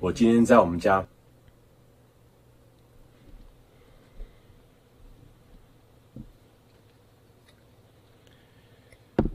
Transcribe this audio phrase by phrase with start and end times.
[0.00, 1.04] 我今天在我们家。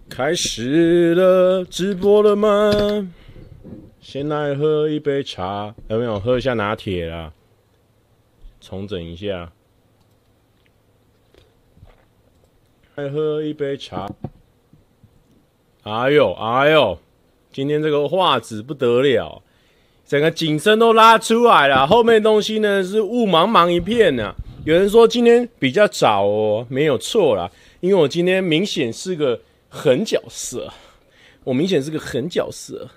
[0.10, 3.12] 开始了，直播了吗？
[4.00, 7.34] 先来喝一杯茶，有没有喝一下拿铁啦？
[8.62, 9.52] 重整一下，
[12.96, 14.10] 来喝一杯茶。
[15.82, 16.98] 哎呦哎呦，
[17.52, 19.43] 今天这个画质不得了，
[20.14, 24.36] 整个景深都拉出来了，后面东西呢是雾茫茫一片呢、啊。
[24.64, 29.42] 有人说今天比较早哦，没有错啦，因为我今天明显是个。
[29.76, 30.72] 狠角色，
[31.44, 32.88] 我明显是个狠角色。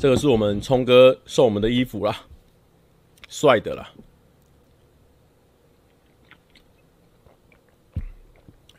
[0.00, 2.22] 这个是我们聪哥送我们的衣服啦，
[3.28, 3.92] 帅的啦。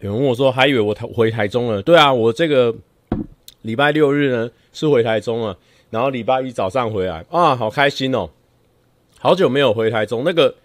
[0.01, 1.81] 有人问我说，还以为我台回台中了。
[1.81, 2.75] 对啊，我这个
[3.65, 5.57] 礼拜六日呢是回台中了，
[5.89, 8.29] 然后礼拜一早上回来啊，好开心哦！
[9.19, 10.55] 好久没有回台中，那个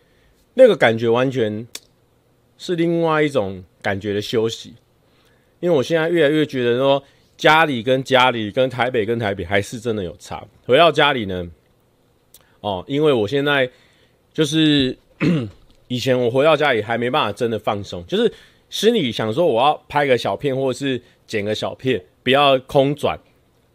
[0.54, 1.66] 那个感觉完全。
[2.62, 4.74] 是另外一种感觉的休息，
[5.60, 7.02] 因为我现在越来越觉得说，
[7.34, 10.46] 家里跟家里跟台北跟台北还是真的有差。
[10.66, 11.50] 回到家里呢，
[12.60, 13.70] 哦，因为我现在
[14.34, 14.94] 就是
[15.88, 18.30] 以前我回到家里还没办法真的放松，就是
[18.68, 23.18] 心里想说我要拍个小片或者是剪个小片，不要空转，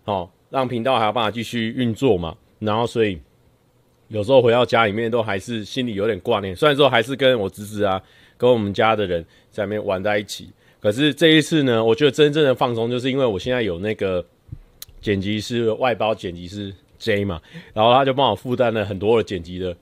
[0.06, 2.36] 哦，让频道还有办法继续运作嘛。
[2.60, 3.20] 然后所以
[4.08, 8.02] 有时候回到家里面都还是心里有点挂念，虽然说还是跟我侄子啊。
[8.38, 10.50] 跟我们家的人在那边玩在一起，
[10.82, 14.24] 可是这一次呢，我觉得真正的放松，就是因为我现在有那个
[15.00, 17.42] 剪辑师外包剪辑师 J 嘛，
[17.74, 19.74] 然后他就帮我负担了很多的剪辑的，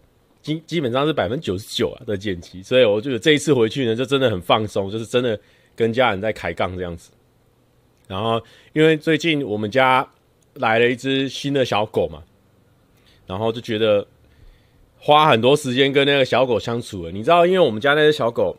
[0.43, 5.37] 基基本上是百分之九十九啊的剪辑，所以我觉得这一次回去呢，就真的很放松，就是真的
[5.75, 7.09] 跟家人在开杠这样子。
[8.07, 8.41] 然后
[8.73, 10.07] 因为最近我们家
[10.55, 12.23] 来了一只新的小狗嘛，
[13.27, 14.07] 然后就觉得。
[15.05, 18.55] 花很多时间跟那个小狗相处了，你知道，因为我们家那只小狗，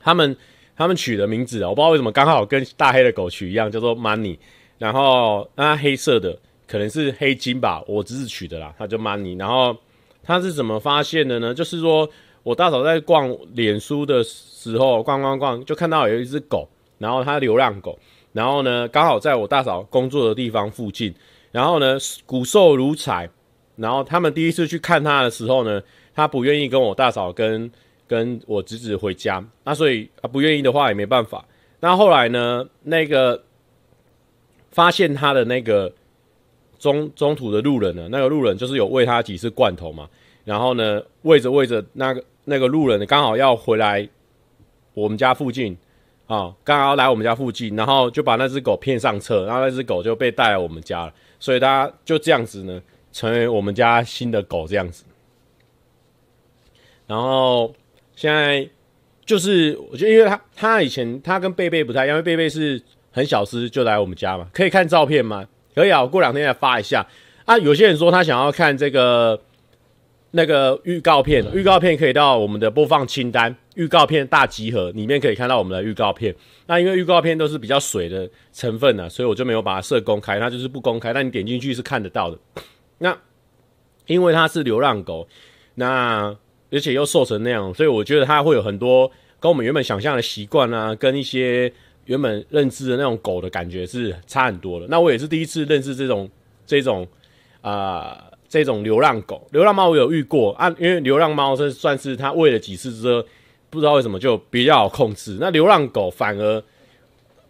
[0.00, 0.34] 他们
[0.74, 4.38] 他们取的名字啊，我不知道为什么刚好跟大黑的狗取一样，叫做 Money，
[4.78, 9.76] 然后那黑色的可能是黑金吧，我侄子取的啦，他叫 Money，然后
[10.22, 11.52] 他是怎么发现的呢？
[11.52, 12.08] 就是说
[12.42, 17.98] 我大嫂在逛脸书的时候，逛逛逛就看到有一只狗，然后它流浪狗，
[18.32, 21.14] 然后呢刚好在我大嫂工作的地方附近，
[21.50, 23.28] 然后呢骨瘦如柴。
[23.74, 25.82] 然后他们第一次去看他的时候呢，
[26.14, 27.68] 他不愿意跟我大嫂跟
[28.06, 31.42] 跟我侄子回家，那所以他不愿意的话也没办法。
[31.80, 33.42] 那后来呢，那个
[34.70, 35.90] 发现他的那个
[36.78, 40.06] 中中途的路人呢，那个路人就是有喂他几次罐头嘛，
[40.44, 44.06] 然后呢喂着喂着，那个那个路人刚好要回来
[44.92, 45.76] 我们家附近
[46.26, 52.82] 啊，刚好来我们家附近，然后就把那只狗骗上车，然后那只狗就被带来我们家了，所以它就这样子呢。
[53.14, 55.04] 成为我们家新的狗这样子，
[57.06, 57.70] 然后
[58.16, 58.66] 现在
[59.26, 62.80] 就是我觉得，因为他他以前他跟贝贝不太一样，因为贝贝是
[63.10, 65.46] 很小时就来我们家嘛，可以看照片吗？
[65.74, 67.06] 可以啊，我过两天再发一下
[67.44, 67.58] 啊。
[67.58, 69.38] 有些人说他想要看这个
[70.30, 76.34] 那个预告片，预告片可以到我们的播放清单，预告片大集合里面可以看到我们的预告片。
[76.66, 82.38] 那因为预告片都是比较水的成分呢，所以我就没有把它设公开，它就是不公开，但你点进去是看得到的。
[82.98, 83.16] 那
[84.06, 85.26] 因为它是流浪狗，
[85.76, 86.36] 那
[86.70, 91.72] 而且又瘦成那样，所以我觉得它会有很多跟我们原本想象的习惯啊，跟一些
[92.06, 94.86] 原本认知的那种狗的感觉是差很多的。
[94.88, 96.28] 那我也是第一次认识这种
[96.66, 97.06] 这种
[97.60, 103.24] 啊、这种流浪狗，流浪猫我有遇过啊，因为流浪猫是算是它喂了几次之后，
[103.72, 105.38] 不知道为什么就比较好控制。
[105.40, 106.62] 那流浪狗反而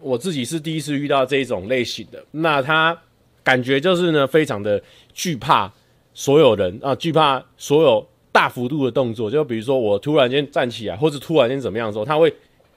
[0.00, 2.96] 我自己是第一次遇到这种类型的，那它。
[3.44, 4.80] 感觉就是呢，非常的
[5.12, 5.68] 惧怕
[6.14, 9.28] 所有人啊，惧怕所有大幅度的动作。
[9.28, 12.32] 就比如说我突然间站起来，或者突然间怎么样的时候，他会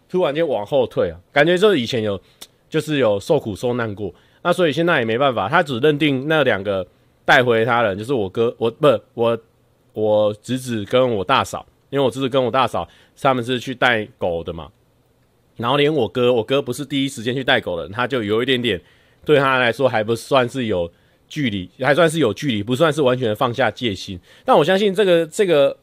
[0.10, 1.20] 突然间往后退啊。
[1.32, 2.20] 感觉就是以前有，
[2.68, 4.12] 就是有受苦受难过。
[4.42, 6.84] 那所以现在也没办法，他只认定那两个
[7.24, 9.38] 带回他人，就是我哥，我不，我
[9.94, 11.64] 我侄子跟我大嫂，
[11.96, 12.86] 因为我侄子跟我大嫂
[13.22, 14.70] 他们是去带狗的嘛。
[15.56, 18.82] 然后连我哥，我哥不是第一时间去带狗的，他就有一点点。
[19.24, 20.92] 对他来说还不算是有
[21.28, 24.20] 距离，还算是有距离，不算是完全放下戒心。
[24.44, 25.76] 但我相信这个这个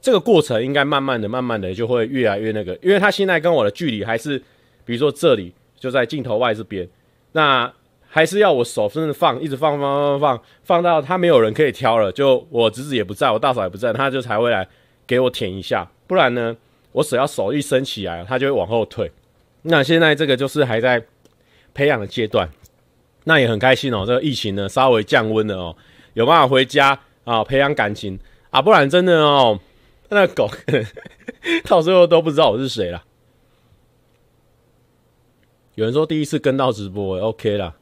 [0.00, 4.36] 这个过程应该慢慢的、慢慢的就会越来越那个，因为他现在跟我的距离还是，
[4.84, 6.88] 比如说这里就在镜头外这边，
[7.32, 7.72] 那
[8.08, 14.66] 还是要我手真的放，一直放放放放放到他没有人可以挑了，就我侄子也不在，我大嫂也不在，他就才会来
[15.08, 16.56] 给我舔一下，不然呢，
[16.92, 19.10] 我只要手一伸起来，它就会往后退。
[19.62, 21.04] 那现在这个就是还在
[21.74, 22.48] 培养的阶段。
[23.24, 24.04] 那也很开心哦。
[24.06, 25.76] 这个疫情呢稍微降温了哦，
[26.14, 28.18] 有办法回家啊培养感情
[28.50, 29.58] 啊，不然真的哦，
[30.08, 30.48] 那狗
[31.68, 33.04] 到最后都不知道我是谁了。
[35.74, 37.74] 有人说第一次跟到直播，OK 啦。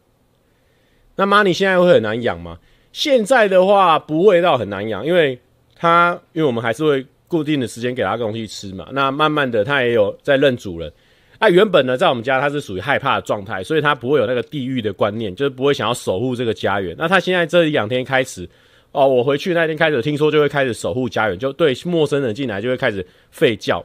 [1.16, 2.58] 那 Money 现在会很难养吗？
[2.92, 5.38] 现在的话不会到很难养，因为
[5.76, 7.06] 它因为我们还是会
[7.36, 8.88] 固定的时间给它东西吃嘛。
[8.92, 10.90] 那慢慢的它也有在认主人。
[11.38, 16.96] 那原本呢，在我们家它是属于害怕的状态，所以它不会有那个地狱的观念，就是不会想要守护这个家园。
[16.98, 18.48] 那它现在这一两天开始，
[18.92, 23.06] 哦，我回去那天开始听说就会开始守护家园，就对陌生人进来就会开始
[23.36, 23.84] 吠叫，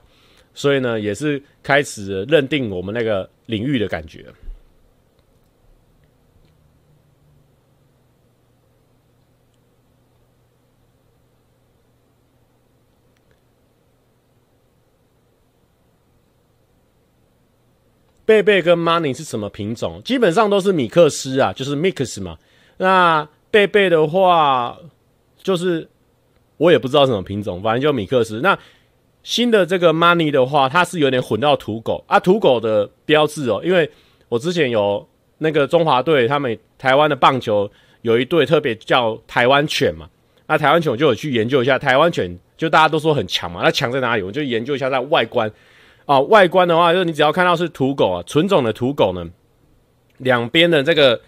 [0.54, 4.24] 所以呢也是开始认定我们那个领域的感觉。
[18.32, 20.02] 贝贝跟 Money 是什么品种？
[20.06, 22.38] 基本上都是米克斯啊，就是 mix 嘛。
[22.78, 24.78] 那贝贝的话，
[25.44, 25.86] 就是
[26.56, 28.40] 我也不知道什么品种，反正就米克斯。
[28.40, 28.58] 那
[29.22, 33.62] 新的这个 Money 的话，它是有点混到土狗啊，土狗的标志哦。
[33.66, 33.92] 因为
[34.30, 35.06] 我之前有
[35.40, 37.70] 那个中华队，他们台湾的棒球
[38.02, 40.08] 有一队特别叫台湾犬嘛。
[40.48, 44.24] 那台湾犬我就有去研究一下，台湾犬就大家都说很强嘛，那强在哪里？
[44.24, 45.52] 我就研究一下它外观。
[46.06, 49.26] 啊，外观的话，就是你只要看到是土狗啊，纯种的土狗呢，
[50.18, 51.22] 两边的这个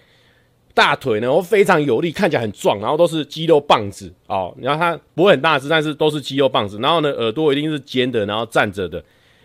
[0.74, 4.54] 大腿呢，都非常有力，看起来很壮，然后都是肌肉棒子哦。
[4.60, 6.80] 然后它不会很大只，但是都是肌肉棒子。
[6.80, 9.04] 然后呢，耳朵一定是尖的，然后站着的。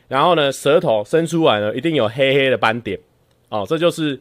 [0.09, 2.99] 然后呢，舌头伸出来呢，一定有黑黑的斑点。
[3.51, 4.19] 哦，这就是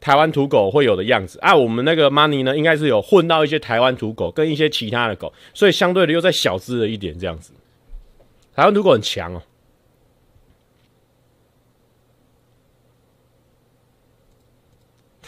[0.00, 1.38] 台湾土狗会有的样子。
[1.40, 7.52] 啊，我们那个 Money 呢，应该是有混到一些台湾土狗跟一些其他的狗，所以相对的又再小只了一点这样子。
[8.56, 9.40] 台湾土狗很强哦。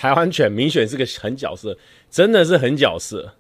[0.03, 1.79] 台湾犬明显是个狠角色，
[2.11, 3.35] 真的是狠角色。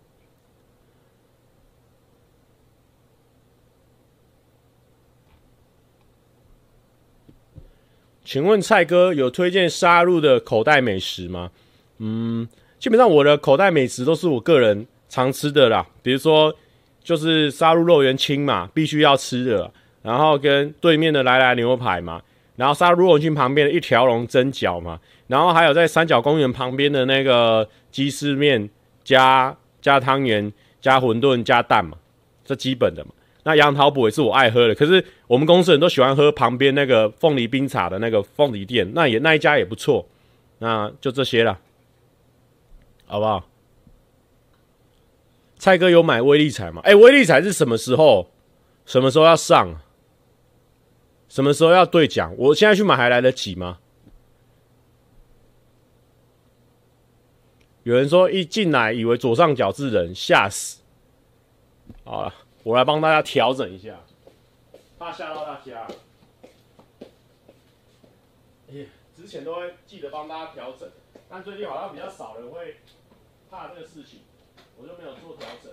[8.24, 11.50] 请问蔡哥有推荐沙鹿的口袋美食吗？
[11.98, 12.48] 嗯，
[12.78, 16.54] 基本上我的口袋美食都是我个人常吃的啦，比如说
[17.02, 19.72] 就是沙鹿肉圆青嘛，必须要吃的，
[20.02, 22.22] 然后跟对面的来来牛排嘛，
[22.54, 25.00] 然后沙鹿肉圆青旁边的一条龙蒸饺嘛。
[25.32, 28.68] 然后还有在三角公园旁边的那个鸡丝面
[29.02, 31.96] 加加汤圆加馄饨加蛋嘛，
[32.44, 33.12] 这基本的嘛。
[33.44, 40.06] 那杨桃补也是我爱喝的，可是我们公司人都喜欢喝旁边那个凤梨冰茶的那个凤梨店，那也那一家也不错。
[40.58, 41.58] 那就这些了，
[43.06, 43.48] 好不好？
[45.56, 46.82] 蔡哥有买威力彩吗？
[46.84, 48.28] 哎，威力彩是什么时候？
[48.84, 49.80] 什么时候要上？
[51.30, 52.34] 什么时候要兑奖？
[52.36, 53.78] 我现在去买还来得及吗？
[57.84, 60.80] 有人说一进来以为左上角是人，吓死！
[62.04, 62.32] 好了，
[62.62, 64.00] 我来帮大家调整一下，
[64.98, 65.88] 怕吓到大家。
[69.16, 70.88] 之前都会记得帮大家调整，
[71.28, 72.76] 但最近好像比较少人会
[73.50, 74.20] 怕这个事情，
[74.76, 75.72] 我就没有做调整。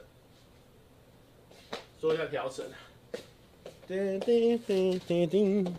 [2.00, 2.66] 做一下调整。
[3.88, 5.78] 叮叮叮叮叮。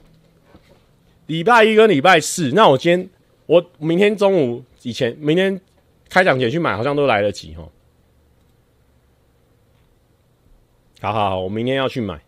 [1.26, 3.10] 礼拜一跟礼拜四，那我今天
[3.46, 5.60] 我明天中午以前，明天。
[6.10, 7.70] 开奖前去买好像都来得及哦。
[11.00, 12.20] 好好好，我明天要去买。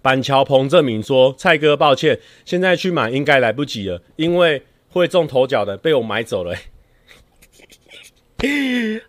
[0.00, 6.56] 板桥彭正明说：“蔡哥，抱歉，现在去买应该来不及了，因为会中头奖的被我买走了。”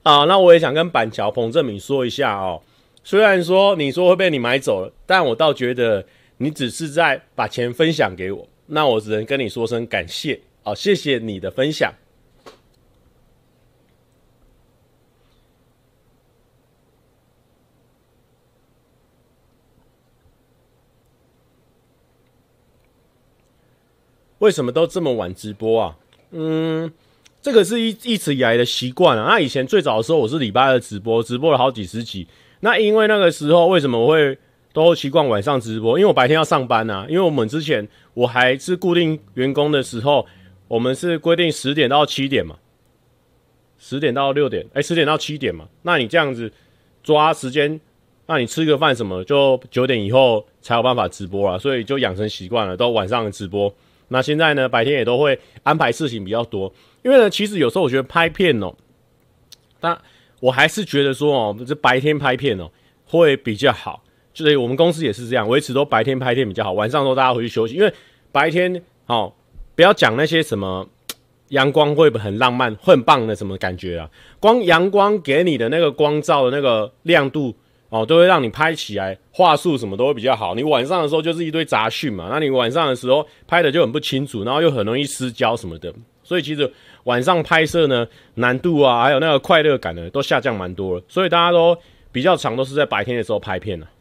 [0.03, 2.61] 好，那我也想跟板桥彭正明说一下哦。
[3.03, 6.05] 虽然说你说会被你买走了，但我倒觉得
[6.37, 11.93] 你只是在把钱分享给我，那我只能跟你说声感谢哦，谢谢你的分享。
[24.39, 25.97] 为什么都这么晚直播啊？
[26.31, 26.91] 嗯，
[27.41, 29.25] 这个是一一直以来的习惯啊。
[29.29, 32.27] 那以前最早的时候，我是礼拜二直播，直播了好几十集。
[32.63, 34.37] 那因为那个时候为什么我会
[34.71, 35.99] 都习惯晚上直播？
[35.99, 37.05] 因为我白天要上班啊。
[37.09, 40.25] 因为我们之前我还是固定员工的时候，
[40.69, 42.55] 我们是规定十点到七点嘛，
[43.77, 45.67] 十点到六点，哎，十点到七点嘛。
[45.81, 46.49] 那你这样子
[47.03, 47.81] 抓时间，
[48.27, 51.59] 那你吃个饭什么，就九点以后才有办法直播了。
[51.59, 53.75] 所以就养成习惯了，都晚上直播。
[54.07, 56.73] 那现在呢，白天也都会安排事情比较多。
[57.03, 58.73] 因为呢，其实有时候我觉得拍片哦，
[59.81, 59.99] 但
[60.43, 62.69] 我还是觉得说哦，这白天拍片哦，
[63.05, 64.03] 会比较好。
[64.33, 67.75] 就是我们公司也是这样，维持都白天拍片比较好，晚上都大家回去休息。
[67.75, 67.93] 因为
[68.29, 69.31] 白天哦，
[69.73, 70.85] 不要讲那些什么
[71.49, 74.09] 阳光会不很浪漫、会很棒的什么感觉啊，
[74.41, 77.55] 光阳光给你的那个光照的那个亮度
[77.87, 80.55] 哦，都会让你拍起来画素什么都会比较好。
[80.55, 85.93] 你晚上的时候就是一堆杂讯嘛，那你晚上的时候拍的就很不清楚，然后又很容易失焦什么的。
[86.25, 86.69] 所以其实
[87.03, 91.03] 晚上拍摄呢，难度啊，还有那个快乐感呢，都下降蛮多了。
[91.07, 91.77] 所以大家都
[92.11, 93.91] 比较常都是在白天的时候拍片呢、啊。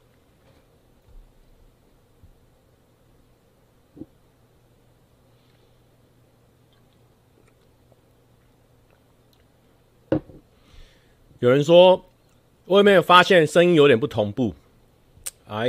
[11.41, 12.05] 有人说，
[12.67, 14.55] 我有没有发现声音有点不同步？
[15.49, 15.69] 哎，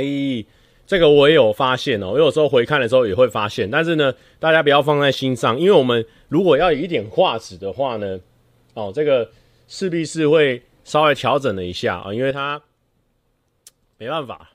[0.86, 2.10] 这个我也有发现哦。
[2.12, 8.18] 我有时候回看的时候也会发现，但是呢，大家不要放在心上，因为我们如果要有一点画质的话呢，
[8.74, 9.30] 哦，这个
[9.66, 12.60] 势必是会稍微调整了一下啊，因为它
[13.98, 14.50] 没办法，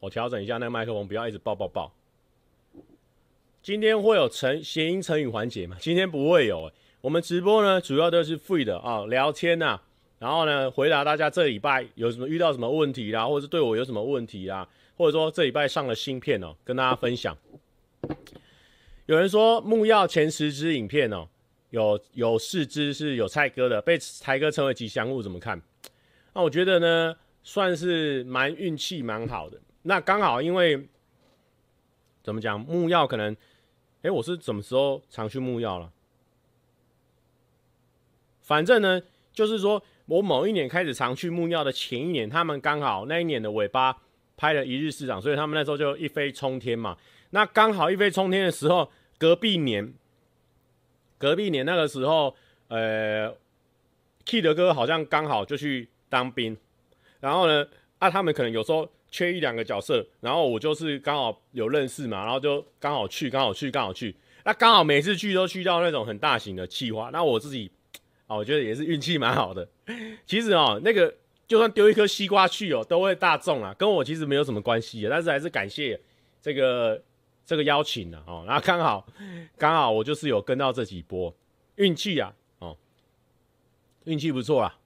[0.00, 1.92] 我调整一下那个麦克风，不要一直爆爆爆。
[3.62, 5.76] 今天会有成谐音成语环节吗？
[5.78, 6.70] 今天不会有。
[7.00, 9.82] 我们直播呢，主要都是 free 的啊，聊天呐、啊。
[10.18, 14.66] 然后呢，回答大家这礼拜有什么遇到什么问题啦，或者是对我有什么问题啦，
[14.98, 17.34] 或者说这礼拜上了新片哦，跟大家分享。
[19.06, 21.28] 有人说木曜前十支影片哦，
[21.70, 25.62] 有有四支是有蔡哥的，被蔡哥称为吉祥物，怎么看？
[26.34, 29.58] 那我觉得呢，算是蛮运气蛮好的。
[29.82, 30.88] 那刚好因为
[32.22, 33.34] 怎么讲，木曜可能，
[34.02, 35.92] 哎，我是什么时候常去木曜了？
[38.42, 39.00] 反正呢，
[39.32, 39.82] 就是说。
[40.08, 43.94] 我某一年开始常去木曜的前一年，他们刚好那一年的尾巴
[44.38, 46.96] 拍了一日市长，所以他们那时候就一飞冲天嘛。
[47.30, 49.92] 那刚好一飞冲天的时候，隔壁年，
[51.18, 52.34] 隔壁年那个时候，
[52.68, 53.30] 呃
[54.24, 56.56] ，Kid 哥好像刚好就去当兵，
[57.20, 57.66] 然后呢，
[57.98, 67.70] 啊，他们可能有时候缺一两个角色，然后我就是刚好有认识嘛，然后就刚好去，刚好去，刚好去，那刚好每次去都去到那种很大型的企划，那我自己。
[68.28, 69.66] 啊，我觉得也是运气蛮好的。
[70.26, 71.14] 其实哦，那个
[71.48, 75.08] 就算丢一颗西瓜去哦，都会大中啊，跟我其实没有什么关系。
[75.08, 75.98] 但是还是感谢
[76.42, 77.02] 这个
[77.46, 78.44] 这个邀请的哦。
[78.46, 79.06] 然后刚好
[79.56, 81.34] 刚好我就是有跟到这几波，
[81.76, 82.76] 运气啊，哦，
[84.04, 84.78] 运气不错啊。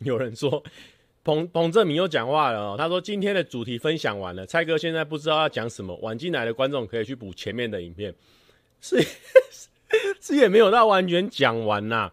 [0.00, 0.62] 有人说，
[1.28, 2.74] 彭彭正明又讲话了哦。
[2.78, 5.94] 他说今天的主题分享完了，蔡哥现在不知道要讲什么。
[5.96, 8.14] 晚进来的观众可以去补前面的影片，
[8.80, 8.96] 是
[10.22, 12.10] 是也没有到完全讲完呐，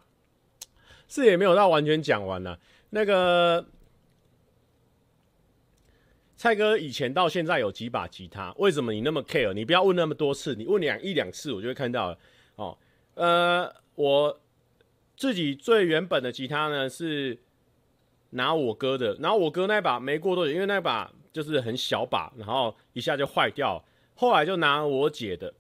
[1.08, 2.58] 是也没有到完全讲完呐。
[2.90, 3.66] 那个
[6.36, 8.54] 蔡哥以前到现在有几把吉他？
[8.58, 9.54] 为什么你那么 care？
[9.54, 12.18] 你不要问那么多次，你问两一两次，我就会看到了
[12.58, 12.78] 哦。
[13.14, 14.42] 呃，我
[15.16, 17.40] 自己最原本的吉他呢是。
[18.32, 23.82] 拿我哥的，然后我哥那把没过多久，因为那把就是很小把，然后一下就坏掉。
[24.16, 25.54] 后来就拿我姐的，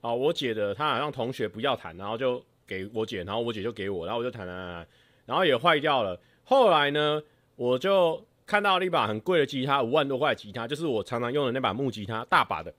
[0.00, 4.86] 啊，我姐的，她好像同学不要弹，然后就给我姐，然后我姐就给我，然后我就弹弹弹，
[5.26, 6.20] 然后也坏掉了。
[6.44, 7.22] 后来呢，
[7.56, 12.74] 我就看到了一把很贵的吉他，五万多块吉他，就是我常常用的那把木吉他，大把的。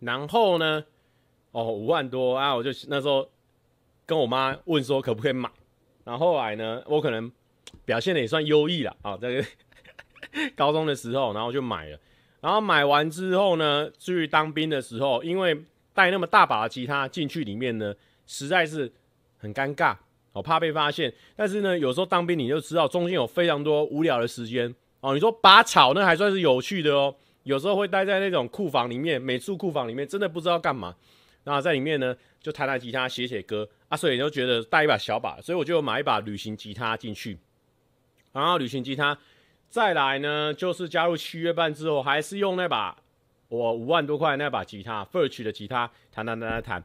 [0.00, 0.84] 然后呢，
[1.52, 3.28] 哦，五万多啊，我就那时候
[4.04, 5.50] 跟我妈问说可不可以买，
[6.04, 7.30] 然后后来呢，我可能。
[7.84, 9.16] 表现的也算优异了啊！
[9.20, 9.44] 这个
[10.54, 11.98] 高中的时候，然后就买了，
[12.40, 17.94] 然后买完之后呢，去当兵的时候，因为带那么大把的吉他进去里面呢，
[18.26, 18.90] 实在是
[19.36, 19.96] 很尴尬，
[20.32, 21.12] 我怕被发现。
[21.34, 25.12] 但是呢，有时候当兵你就知道，中间有非常多无聊的时间哦。
[25.14, 30.94] 你说拔草那还算是有趣的哦，有时候会待在那种库房里面，美术库房里面，真的不知道干嘛。
[31.44, 37.36] 然后在里面呢，就弹弹吉他，写写歌啊，所以你就觉得带一把小把，所以我就买一把旅行吉他进去。
[38.32, 39.18] 然后旅行吉他，
[39.68, 42.96] 再来呢，就是加入七月半之后，还是用那把
[43.48, 46.84] 我五万多块那把吉他，Furch 的吉他，弹弹弹弹弹，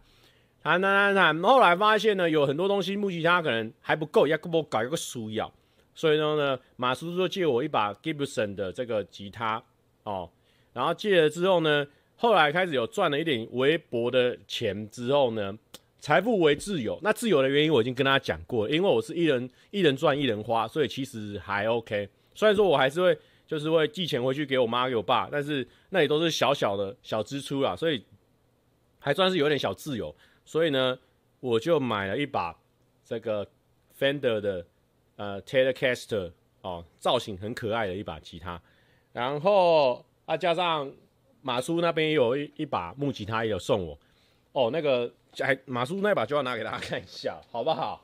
[0.61, 1.43] 弹弹弹弹。
[1.43, 5.49] 后来发现呢，有很多东西木吉他可能还不够，要给我搞一个书要。
[5.95, 9.63] 所以呢，马叔叔就借我一把 Gibson 的这个吉他
[10.03, 10.29] 哦。
[10.73, 11.87] 然后借了之后呢，
[12.17, 15.57] 后来开始有赚了一点微薄的钱之后呢。
[16.07, 22.07] 财富为自由，那自由的原因我已经跟大家讲过，因为我是一人一人赚一人花，所以其实还 OK。
[22.33, 28.01] 虽然说我还是会就是会寄钱回去给我妈给我爸，但是那也都是小小的小支出啦，所以
[28.99, 30.15] 还算是有点小自由。
[30.45, 30.97] 所以呢，
[31.41, 32.57] 我就买了一把
[33.03, 33.45] 这个
[33.99, 34.65] Fender 的
[35.17, 38.61] 呃 Telecaster 哦，哦，造型很可爱的一把吉他。
[39.11, 40.89] 然后啊，加上
[41.41, 43.99] 马叔那边也有一一把木吉他也有送我。
[44.57, 48.03] 哦，那个哎，马叔那把就要拿给大家看一下，好不好？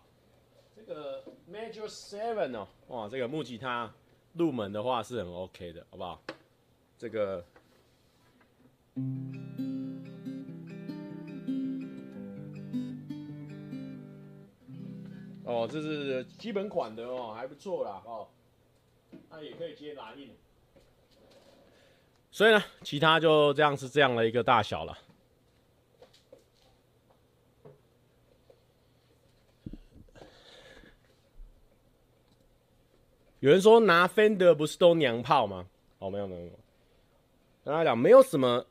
[0.75, 3.91] 这个 Major Seven 哦，哇，这个木吉他
[4.33, 6.21] 入门的话是很 OK 的，好不好？
[6.99, 7.43] 这个。
[15.45, 18.27] 哦，这是基本款的哦，还不错啦哦。
[19.31, 20.29] 那也可以接蓝印，
[22.29, 24.95] 所以呢，其他就这样是这样的一个大小了。
[33.43, 35.65] 有人说拿 Fender 不是都娘炮吗？
[35.99, 36.53] 哦，没有没有没有，
[37.65, 38.65] 跟他讲没有什么。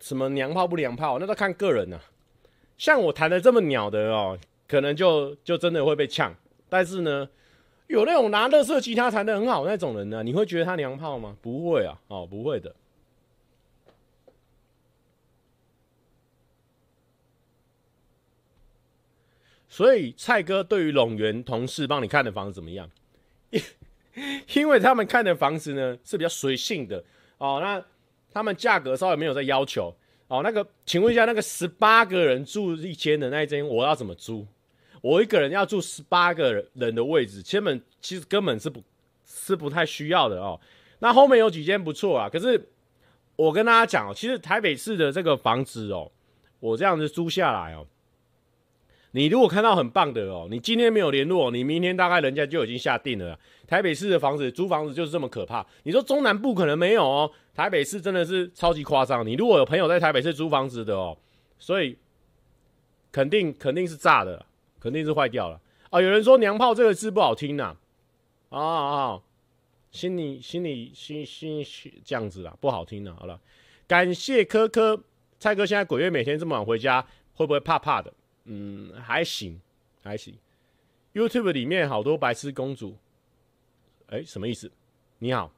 [0.00, 2.02] 什么娘炮不娘炮，那都看个人呐、啊。
[2.76, 6.34] 像我弹的这么鸟的哦，可能就就真的会被呛。
[6.68, 7.28] 但是呢，
[7.86, 11.36] 有那种拿乐色吉他弹的很好那种人呢，你会觉得他娘炮吗？
[11.40, 12.74] 不会啊，哦，不会的。
[19.68, 22.90] 所以蔡哥对于龙源同事帮你看的房子怎么样？
[24.54, 27.02] 因为他们看的房子呢是比较随性的
[27.38, 27.84] 哦，那。
[28.34, 29.94] 他们价格稍微没有在要求
[30.26, 30.42] 哦。
[30.42, 34.44] 那个，请问一下，那个十八个人住一间的那一间，我要怎么租？
[35.00, 38.82] 我一个人要住十八个人的位置，根本其实根本是不，
[39.24, 40.60] 是不太需要的哦。
[40.98, 42.60] 那后面有几间不错啊，可是
[43.36, 46.10] 我跟大家讲哦，其实台北市的这个房子哦，
[46.58, 47.86] 我这样子租下来哦。
[49.16, 53.38] 你如果看到很棒的哦，你今天没有联络，你明天大概人家就已经下定了。
[53.64, 55.64] 台北市的房子租房子就是这么可怕。
[55.84, 59.24] 你说中南部可能没有哦，台北市真的是超级夸张。
[59.24, 61.16] 你如果有朋友在台北市租房子的哦，
[61.60, 61.96] 所以
[63.12, 64.44] 肯定肯定是炸的，
[64.80, 66.00] 肯定是坏掉了啊。
[66.00, 67.76] 有人说“娘炮”这个字不好听呐，
[68.48, 69.20] 啊啊，
[69.92, 71.64] 心里心里心心
[72.04, 73.14] 这样子啊，不好听啊。
[73.20, 73.38] 好了，
[73.86, 75.00] 感谢科科
[75.38, 78.12] 蔡哥，现在鬼月每天这么晚回家，会不会怕怕的？
[78.44, 79.60] 嗯，还行，
[80.02, 80.36] 还行。
[81.14, 82.96] YouTube 里面好多白痴公主，
[84.08, 84.70] 哎、什么意思？
[85.18, 85.50] 你好，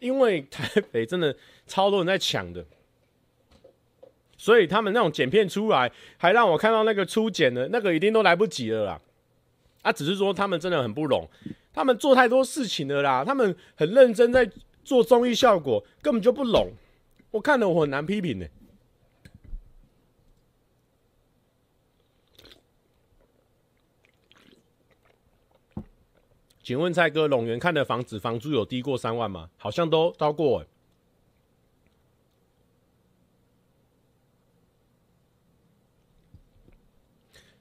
[0.00, 2.66] 因为台北真的超多人在抢的，
[4.36, 9.00] 所以他们那种剪片出来，还让我看到那个初剪的，那个一定都来不及了啦。
[9.82, 11.28] 啊，只是说他们真的很不拢。
[11.74, 14.48] 他们做太多事情了啦，他们很认真在
[14.84, 16.72] 做综艺效果，根本就不拢。
[17.32, 18.46] 我看了我很难批评呢。
[26.62, 29.50] 请问蔡哥，龙源看的房子房租有低过三万吗？
[29.58, 30.64] 好像都高过。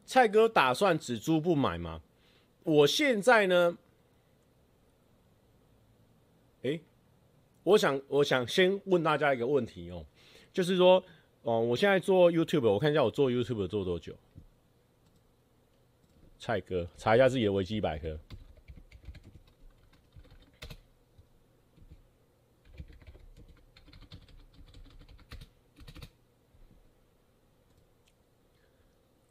[0.05, 2.01] 蔡哥打算只租不买吗？
[2.63, 3.77] 我现在呢？
[6.61, 6.81] 诶，
[7.63, 10.05] 我想，我想先问大家一个问题哦，
[10.51, 11.03] 就是说，
[11.43, 14.13] 哦，我现在做 YouTube，我看一下我做 YouTube 做多久？
[16.37, 18.19] 蔡哥，查一下自己的维基百科。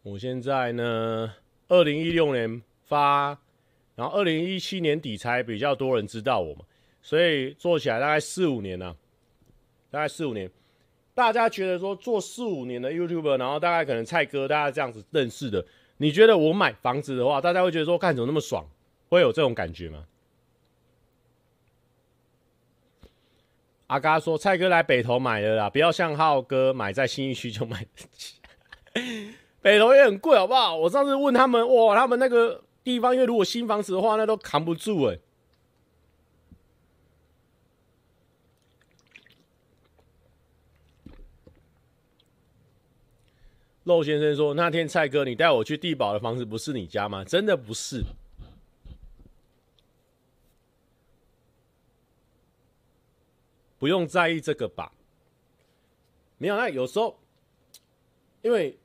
[0.04, 1.34] 我现在呢，
[1.68, 3.38] 二零一六年发，
[3.94, 6.64] 然后二零一七年底才比较多人知道我嘛。
[7.02, 8.96] 所以做起来大概四五年了，啊，
[9.90, 10.50] 大概四五年，
[11.14, 15.66] 大家觉得说做四五年的 YouTuber，然后大概可能蔡哥大家这样子认识的，
[15.98, 18.64] 你觉得我买房子的话，大家会觉得说看怎么那么爽，
[19.08, 20.06] 会有这种感觉吗？
[23.88, 28.38] 阿嘎说蔡哥来北投买了啦，不要像浩哥买在新义区就买得起，
[29.60, 30.74] 北投也很贵好不好？
[30.74, 35.18] 我上次问他们，哇，他们那个地方，因为如果新房子的话，那都扛不住哎，
[43.84, 47.24] 陆先生说：“那天蔡哥，你带我去帝宝的房子不是你家吗？
[47.24, 48.00] 真的不是，
[53.80, 54.92] 不用在意这个吧。
[56.38, 57.18] 没有，那有时候，
[58.42, 58.78] 因为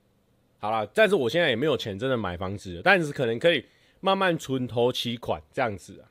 [0.57, 3.63] 好了，但是我现在也没有钱真的买房子，但是可能可以
[3.99, 6.09] 慢慢存头期款这样子啊。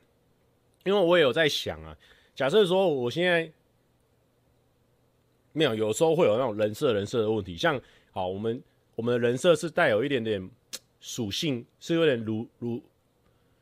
[0.85, 1.97] 因为我也有在想啊，
[2.33, 3.51] 假设说我现在
[5.51, 7.77] 没有，有时候会有那种人设人设的问题，像
[8.13, 8.63] 好我们。”
[8.97, 10.49] 我们的人设是带有一点点
[10.99, 12.81] 属性，是有点如如，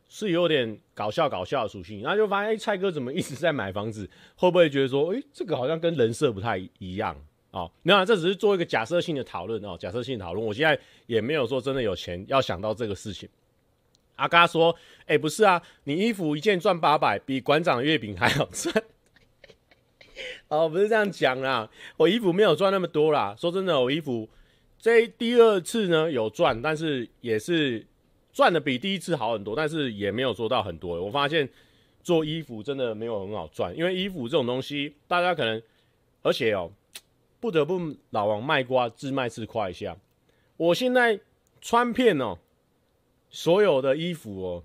[0.07, 4.09] 是有点搞笑搞笑的属性，然后就发现，哎、蔡哥怎么一直在买房子？
[4.37, 7.13] 会不会觉得说，哎、这个好像跟人设不太一样
[7.51, 10.45] 哦，那这只是做一个假设性的讨论哦，假设性讨论。
[10.47, 13.27] 我现在也没有说真的有钱要想到这个事情。
[14.15, 14.73] 阿嘎说
[15.05, 18.73] ：“哎、不是啊，你衣服一件赚八百，比馆长月饼还好赚。
[20.47, 23.35] ”哦，不是这样讲啦，我衣服没有赚那么多啦。
[23.37, 24.29] 说真的，我衣服
[24.85, 27.83] 这第二次呢有赚，但是也是
[28.31, 31.03] 赚的比第一次好很多，但是也没有做到很多。
[31.03, 31.49] 我发现
[32.03, 35.59] 做衣服真的没有很好赚，因为衣服这种东西，大家可能
[36.21, 36.71] 而且哦。
[37.41, 39.97] 不得不老王卖瓜，自卖自夸一下。
[40.55, 41.19] 我现在
[41.61, 42.37] 穿片哦，
[43.31, 44.63] 所有的衣服哦，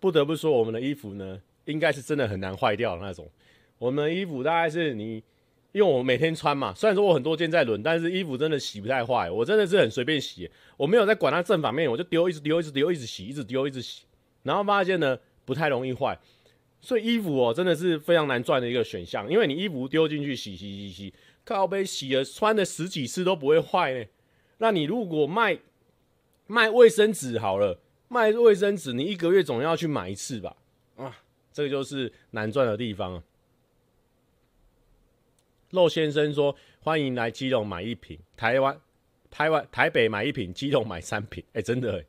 [0.00, 3.30] 不得不说，我们的衣服呢，应该是真的很难坏掉的那种。
[3.78, 5.22] 我们的衣服大概是你，
[5.72, 9.30] 因为我每天穿嘛，虽然说我很多件在轮，但是衣服真的洗不太坏。
[9.30, 14.02] 我真的是很随便洗，我没有在管它正反面，我就丢，一直丢，一直丢，一直洗，一直丢，一直洗，
[14.42, 16.18] 然后发现呢，不太容易坏。
[16.80, 21.14] 所以衣服哦，真的是非常难赚的一个选项，因为你衣服丢进去洗洗洗洗。
[21.44, 24.04] 靠杯洗了穿了十几次都不会坏呢，
[24.58, 25.58] 那你如果卖
[26.46, 30.56] 卖卫生纸好了，卖卫生纸你一个月总要去买一次吧？
[30.96, 31.16] 啊，
[31.52, 33.22] 这个就是难赚的地方。
[35.70, 38.78] 肉先生说：“欢迎来基隆买一瓶，台湾
[39.30, 42.04] 台湾台北买一瓶，基隆买三瓶。”哎，真的。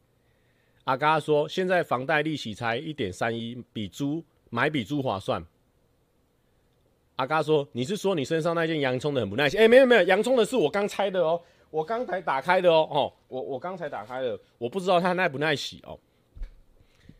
[0.85, 5.45] 阿嘎说：“现在房贷利息才一点三一，比租买比租划算。”
[7.17, 9.57] 阿嘎说：“你是说你身上那件洋葱的很不耐洗？
[9.57, 15.99] 哎、没有没有，洋葱的是我刚拆的哦，我刚才打开的哦，哦，我我刚才打开的，我不知道它耐不耐洗哦。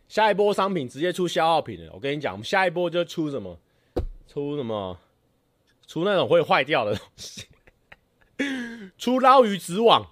[0.08, 3.56] 下一波商品直接出消耗品了，我跟你讲，我们下一波就出什么？
[4.28, 4.98] 出什么？
[5.92, 7.48] 出那种会坏掉的东西，
[8.98, 10.10] 出捞鱼纸网。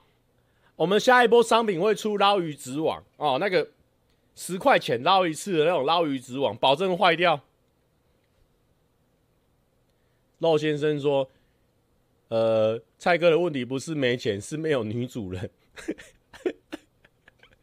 [0.75, 3.71] 我们下一波商品会出捞鱼纸网哦，那个
[4.35, 7.39] 十块钱捞一次的那种捞鱼纸网，保证坏掉。”
[10.39, 11.29] 肉先生说
[12.27, 15.49] ：“呃，蔡哥的问题不是没钱，是没有女主人。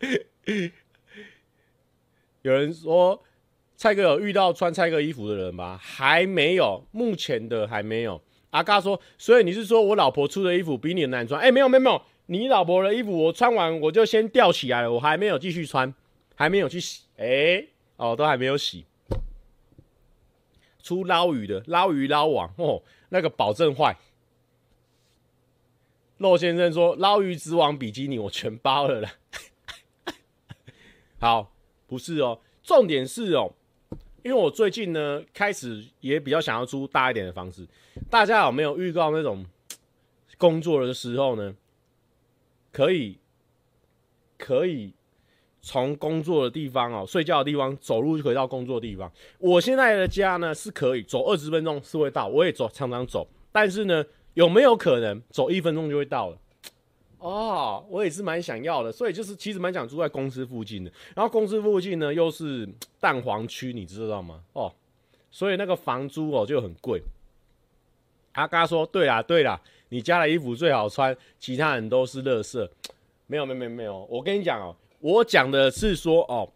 [2.40, 3.22] ”有人说
[3.76, 8.20] ：“蔡哥有遇到穿蔡哥衣服的人吗？”还没有，目前的还没有。
[8.50, 15.92] 阿嘎说：“所以你是说我老婆出的衣服比你的难穿？”哎，没有没有没有，你老婆的衣服我穿完我就先吊起来了，我还没有继续穿，
[16.34, 17.02] 还没有去洗。
[17.18, 18.86] 哎，哦，都还没有洗。
[20.82, 23.96] 出捞鱼的捞鱼捞网哦，那个保证坏。
[26.18, 29.12] 肉先生说捞鱼之王比基尼我全包了啦。
[31.20, 31.52] 好，
[31.86, 33.52] 不是哦，重点是哦，
[34.26, 37.64] 因为我最近呢开始也比较想要租大一点的房子。
[38.10, 39.46] 大家有没有遇到那种
[40.36, 41.54] 工作的时候呢？
[42.72, 43.18] 可以，
[44.36, 44.92] 可以。
[45.62, 49.10] 从工作的地方哦，睡觉的地方走路就回到工作的地方。
[49.38, 53.28] 我现在的家呢是可以走二十分钟是会到，我也走常常走。
[53.50, 56.38] 但是呢，有没有可能走一分钟就会到了？
[57.28, 60.92] 哦，我也是蛮想要的，所以就是其实蛮想住在公司附近的。
[61.14, 62.68] 然后公司附近呢又是
[63.00, 64.44] 蛋黄区，你知道吗？
[64.52, 64.72] 哦，
[65.30, 67.02] 所以那个房租哦就很贵。
[68.32, 72.68] 阿嘎说：“对啦对啦，你家的衣服最好穿，其他人都是垃圾。”
[73.26, 74.76] 没有没有没有没有，我跟你讲哦。
[75.00, 76.48] 我讲的是说哦，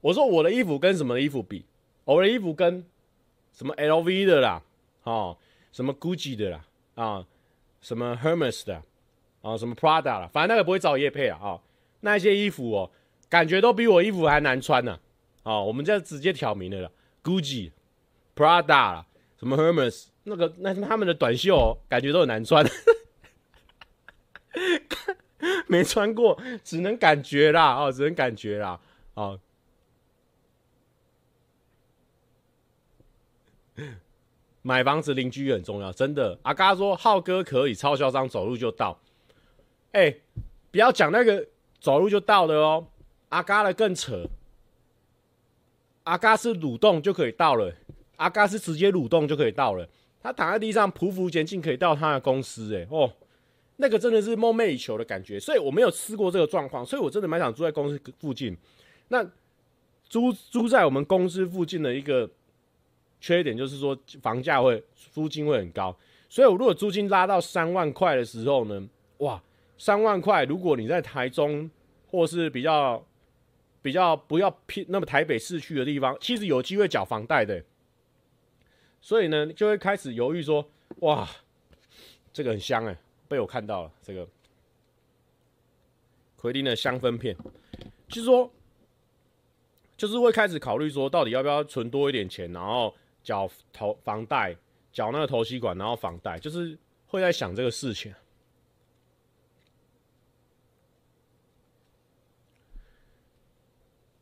[0.00, 1.64] 我说我的衣服跟什么衣服比？
[2.04, 2.84] 我的衣服跟
[3.52, 4.62] 什么 LV 的啦，
[5.04, 5.36] 哦，
[5.70, 6.64] 什么 Gucci 的啦，
[6.96, 7.26] 啊，
[7.80, 8.82] 什么 Hermes 的，
[9.42, 11.60] 啊，什么 Prada 啦，反正那个不会找业配啊，哦，
[12.00, 12.90] 那些衣服哦，
[13.28, 14.98] 感觉都比我衣服还难穿呢，
[15.42, 16.90] 啊，哦，我们这直接挑明了啦
[17.22, 17.72] ，Gucci、
[18.36, 19.06] Prada 啦，
[19.38, 22.64] 什么 Hermes，那个那他们的短袖哦，感觉都很难穿。
[25.66, 28.80] 没穿过，只能感觉啦，哦，只能感觉啦，
[29.14, 29.38] 啊。
[34.62, 36.38] 买房子邻居很重要，真的。
[36.42, 39.00] 阿嘎说，浩哥可以超嚣张，走路就到。
[39.92, 40.14] 哎、
[40.70, 41.46] 不要讲那个
[41.80, 42.86] 走路就到的哦。
[43.30, 44.26] 阿嘎的更扯，
[46.04, 47.72] 阿嘎是蠕动就可以到了，
[48.16, 49.88] 阿嘎是直接蠕动就可以到了。
[50.22, 52.76] 他躺在地上匍匐前进，可以到他的公司。
[52.76, 53.12] 哎，哦。
[53.82, 58.54] 那个真的是梦寐以求的感觉，所以我没有试过这个状况，所以我真的蛮想住在公司附近。
[59.08, 59.24] 那
[60.04, 62.28] 租租在我们公司附近的一个
[63.22, 65.96] 缺点就是说房价会租金会很高，
[66.28, 68.86] 所以我如果租金拉到三万块的时候呢，
[69.18, 69.42] 哇，
[69.80, 71.70] 三万块，如果你在台中
[72.06, 73.02] 或是比较
[73.80, 77.64] 比较不要偏那么台北市区的地方，其实有机会缴房贷的，
[79.00, 81.26] 所以呢就会开始犹豫说，哇，
[82.30, 82.94] 这个很香哎。
[83.26, 84.28] 被我看到了这个
[86.36, 87.34] 奎丁的香氛片，
[88.06, 88.52] 就是说，
[89.96, 94.54] 就是会开始考虑说，到底要不要存多一点钱，然后缴投房贷，
[94.92, 98.12] 缴那个头期款，然后房贷，就是会在想这个事情。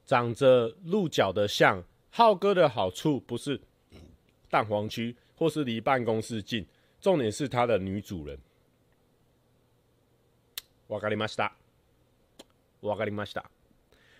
[0.07, 3.59] 长着鹿角的象，浩哥的好处不是
[4.49, 6.65] 蛋黄区或是离办公室近，
[7.01, 8.37] 重点是他的女主人。
[10.87, 11.53] わかりました。
[12.81, 13.45] わかりました。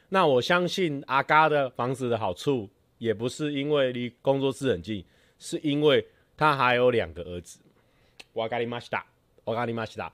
[0.10, 5.06] 那我相信阿嘎的房子的好处，也不是因为离工作室很近，
[5.38, 7.60] 是因为他还有两个儿子。
[8.34, 9.04] わかりました。
[9.46, 10.12] わかりました。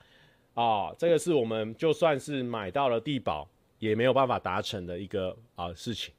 [0.55, 3.47] 哦，这个是我们就算是买到了地保，
[3.84, 6.14] 也没有办法达成的一个啊、事情。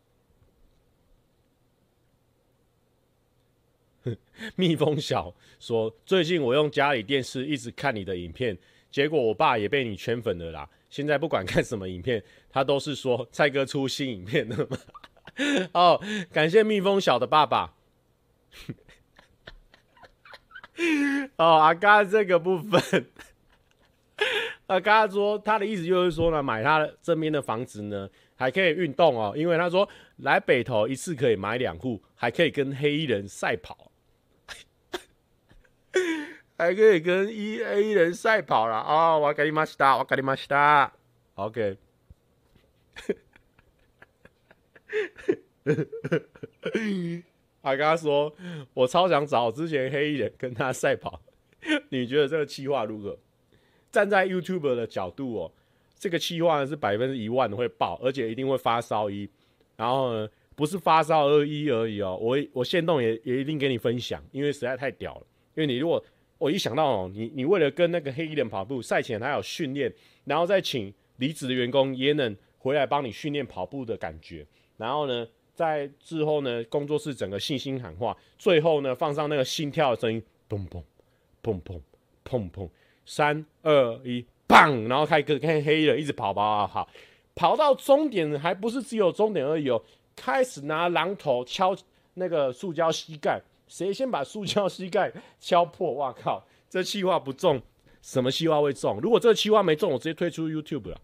[4.55, 8.55] 蜜蜂小说，最近我用家里电视一直看你的影片，
[8.91, 10.69] 结果我爸也被你圈粉了啦。
[10.91, 14.77] 现在不管看什么影片，他都是说蔡哥出新影片了吗？
[15.73, 15.99] 哦，
[16.31, 17.73] 感谢蜜蜂小的爸爸。
[21.37, 23.09] 哦，阿嘎这个部分，
[24.66, 33.90] 阿嘎说他的意思就是说呢，买他的这边的房子呢，还可以运动哦，因为他说来北投一次可以买两户，还可以跟黑衣人赛跑，
[36.56, 39.18] 还可以跟一 A 人赛跑了啊！
[39.18, 40.90] わかりました，わかりました。
[41.34, 41.78] OK。
[47.62, 51.20] 他跟他说：“我超想找之前黑衣人跟他赛跑。”
[51.90, 53.18] 你觉得这个企划如何？
[53.95, 55.51] 站在 YouTube 的角度哦，
[55.97, 59.29] 这个企划是百分之一万会爆，而且一定会发烧一。
[59.77, 65.21] 然后呢，不是发烧二一而已哦，我我限动也也一定给你分享，因为实在太屌了。
[65.55, 66.03] 因为你如果
[66.37, 69.89] 我一想到哦，你你为了跟那个黑衣人跑步，赛前他有训练，
[70.25, 80.83] 然后再请离职的员工也能回来帮你训练跑步的感觉，然后呢，在之后呢，工作室整个信心喊话，最后呢放上那个心跳的声音，砰砰
[81.41, 81.79] 砰砰
[82.25, 82.69] 砰砰，
[83.05, 86.89] 三二一，棒，然后开个看黑了一直跑跑跑跑，
[87.35, 89.81] 跑到终点还不是只有终点而已哦，
[90.15, 91.75] 开始拿榔头敲
[92.15, 93.41] 那个塑胶膝盖。
[93.67, 95.93] 谁先把塑胶膝盖敲破？
[95.93, 96.45] 哇靠！
[96.69, 97.61] 这气话不中，
[98.01, 98.99] 什么气话会中？
[99.01, 101.01] 如果这个企划没中，我直接退出 YouTube 了。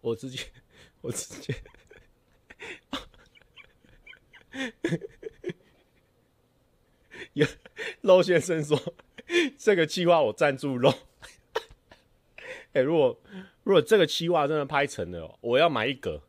[0.00, 0.44] 我直接，
[1.00, 1.54] 我直接。
[7.34, 7.46] 有
[8.00, 8.76] 肉先生说，
[9.58, 10.92] 这个计划我赞助肉。
[12.72, 13.20] 哎、如果
[13.64, 16.22] 如果这个企划真的拍成了，我要买一格，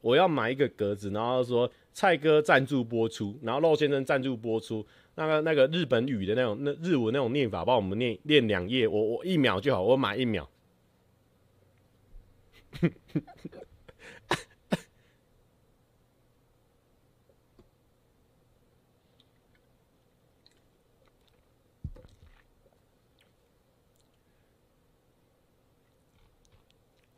[0.00, 1.70] 我要买一个格子，然后说。
[1.94, 10.48] 蔡哥赞助播出，然后肉先生赞助播出，那个那个日本语的那种那日文那种念法，帮我们念念两页，我我一秒就好，我买一秒。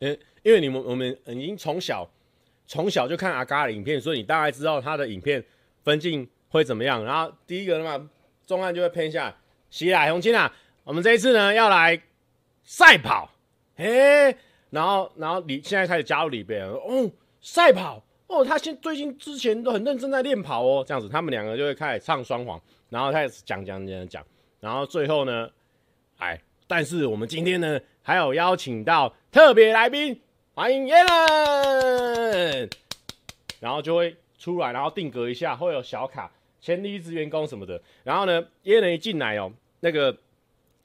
[0.01, 2.07] 嗯，因为你们我们已经从小。
[2.67, 5.43] 从小就看阿嘎的影片，所以你大概知道他的影片
[5.83, 7.03] 分镜会怎么样。
[7.03, 8.01] 然后第一个的话，
[8.47, 9.35] 重案就会偏下。
[9.69, 12.01] 西来红青啊，我们这一次呢要来
[12.63, 13.29] 赛跑，
[13.75, 14.33] 哎，
[14.69, 17.11] 然后然后你现在开始加入里边哦，
[17.41, 24.25] 赛跑哦，他现最近之前都很认真在练跑哦，这样子他们两个就会开始唱双簧，然后开始讲讲讲讲，
[24.61, 25.49] 然后最后呢，
[26.19, 30.21] 哎，但是我们今天呢还有邀请到特别来宾。
[30.53, 32.69] 欢迎耶伦，
[33.59, 36.31] 然后就会出来，然后定格一下，会有小卡，
[36.61, 37.81] 前离职员工什么的。
[38.05, 40.17] 然后呢，耶伦一进来哦，那个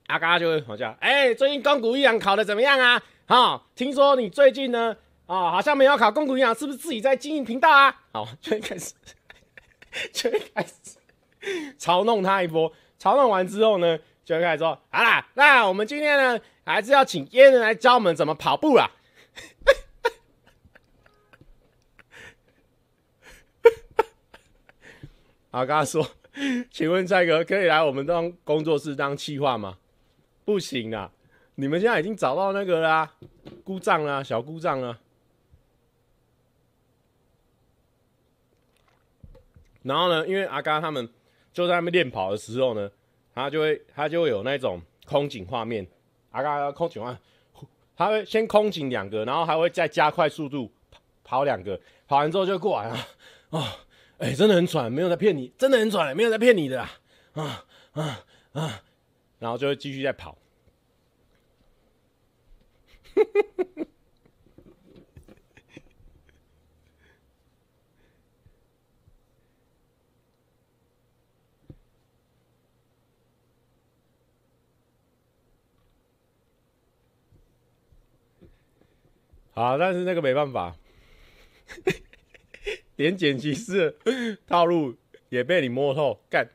[0.08, 3.00] 阿嘎就会好像，哎，最近公股一样考得怎么样啊？
[3.26, 4.96] 好、哦，听说你最近呢，
[5.26, 8.02] 啊、好像没有考公股一样，是不是自己在经营频道啊？
[8.12, 8.92] 好，就会开始，
[10.12, 10.72] 就会开始
[11.78, 12.72] 嘲弄他一波。
[12.98, 13.96] 嘲弄完之后呢，
[14.26, 18.90] 就开始说，好啦，那我们今天呢，还是要请耶人来教我们怎么跑步啦。
[25.52, 26.04] 阿嘎说
[26.72, 29.78] ：“请问蔡哥可以来我们当工作室当企划吗？
[30.44, 31.12] 不行啊，
[31.54, 33.14] 你们现在已经找到那个啦、
[33.62, 34.98] 故障啦，小故障了。
[39.82, 41.08] 然后呢，因为阿嘎他们
[41.52, 42.90] 就在那边练跑的时候呢，
[43.36, 45.86] 他就会他就会有那种空景画面。
[46.32, 47.16] 啊空景画。”
[47.96, 50.70] 他会先空警两个，然后还会再加快速度
[51.24, 53.08] 跑两个，跑完之后就过来了。
[53.48, 53.64] 哦，
[54.18, 56.90] 哎、真的很喘，没有在骗你，真的很喘，没有在骗你的啦
[57.32, 58.82] 啊啊啊！
[59.38, 60.36] 然后就会继续再跑。
[79.56, 80.76] 好，但是那个没办法，
[82.96, 84.94] 连剪辑师的套路
[85.30, 86.46] 也被你摸透干。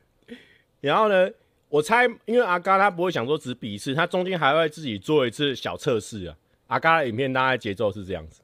[0.80, 1.28] 然后呢，
[1.68, 6.36] 我猜，因为阿嘎他不会想说只比一次，他中间还会自己做一次小测试啊。
[6.68, 8.40] 阿嘎的影片大概节奏是这样子。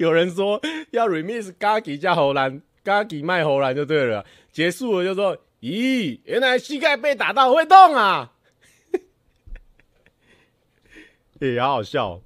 [0.00, 0.58] 有人说
[0.92, 4.24] 要 remix 嘎吉加荷兰，嘎吉卖荷兰就对了。
[4.50, 8.32] 结束了就说：“咦，原来膝盖被打到会动啊！”
[11.38, 12.22] 也、好好笑，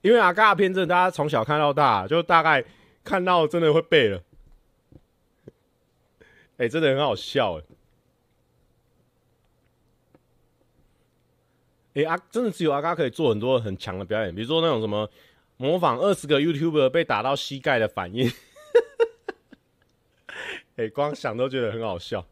[0.00, 2.64] 因为阿嘎的片真的大家从小看到大，就大概
[3.04, 4.22] 看到真的会背了。
[6.56, 7.62] 哎、真的很好笑哎。
[11.96, 15.06] 哎、欸、啊，真的只有阿嘎可以做很多很强的表演，比如说那种什么
[15.58, 18.28] 模仿二十个 YouTuber 被打到膝盖的反应，
[20.76, 22.26] 哎、 欸，光想都觉得很好笑。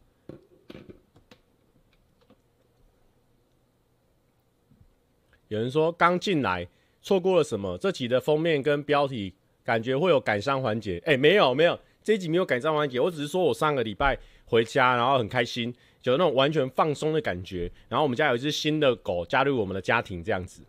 [5.48, 6.68] 有人说刚进来
[7.00, 7.78] 错过了什么？
[7.78, 10.98] 这集的封面跟标题感觉会有感伤环节。
[11.06, 15.74] 哎、欸，没有没有，这一集没有感伤环节，我只是说我上个礼拜回家，然后很开心。
[16.02, 20.60] 有那种完全放松的感觉，然后我们家有一只新的狗加入我们的家庭，这样子。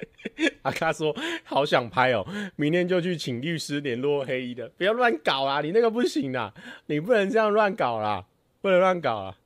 [0.62, 5.60] 阿卡说：“好想拍哦，明天就去请律师联络黑衣的，不要乱搞啊！
[5.60, 6.52] 你那个不行啊，
[6.86, 8.26] 你不能这样乱搞啦，
[8.60, 9.38] 不能乱搞啊！”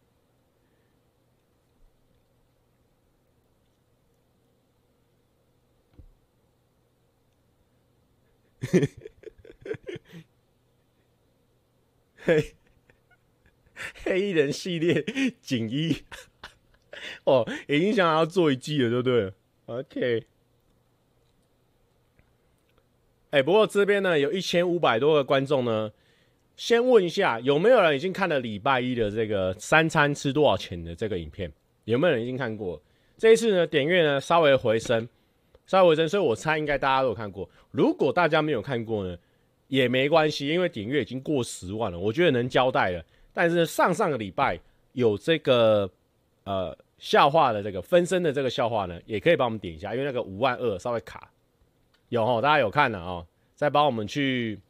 [12.23, 12.55] 嘿。
[14.05, 15.03] 黑衣人系列
[15.41, 16.05] 锦衣
[17.25, 19.33] 哦，已经想要做一季了，对不对
[19.65, 20.27] ？OK。
[23.31, 25.90] 哎、不过这边呢，有一千五百多个观众呢。
[26.57, 31.51] 先问一下，有没有人已经看了礼拜一的这个三餐吃多少钱的这个影片？
[31.87, 32.79] 有没有人已经看过？
[33.16, 35.09] 这一次呢，点阅呢稍微回升，
[35.64, 37.49] 稍微回升，所以我猜应该大家都有看过。
[37.71, 39.16] 如果大家没有看过呢，
[39.69, 43.03] 也没关系，因为点阅已经过十万了，我觉得能交代了。
[43.33, 44.61] 但是上上个礼拜
[44.93, 45.90] 有这个
[46.45, 51.31] 呃笑话的这个分身的这个笑话呢，也可以帮我们点一下，因为那个五万二稍微卡，
[52.11, 54.61] 有哦，大家有看了哦，再帮我们去，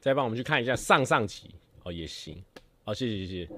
[0.00, 2.42] 再帮我们去看一下上上集哦也行，
[2.84, 3.50] 好，谢谢谢谢。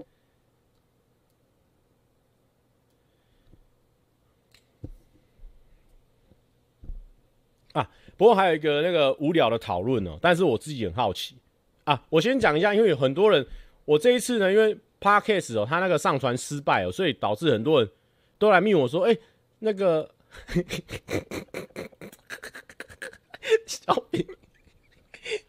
[7.73, 11.37] 啊，不过还有一个那个无聊的讨论哦，但是我自己很好奇。
[11.85, 13.47] 啊，我先讲一下，因为有很多人，
[13.85, 17.91] 我这一次呢，因为 Podcast 哦，他那个上传失败哦，所以导致很多人
[18.39, 19.17] 都来密我说，哎、
[19.61, 20.11] 那个
[23.67, 24.27] 小饼，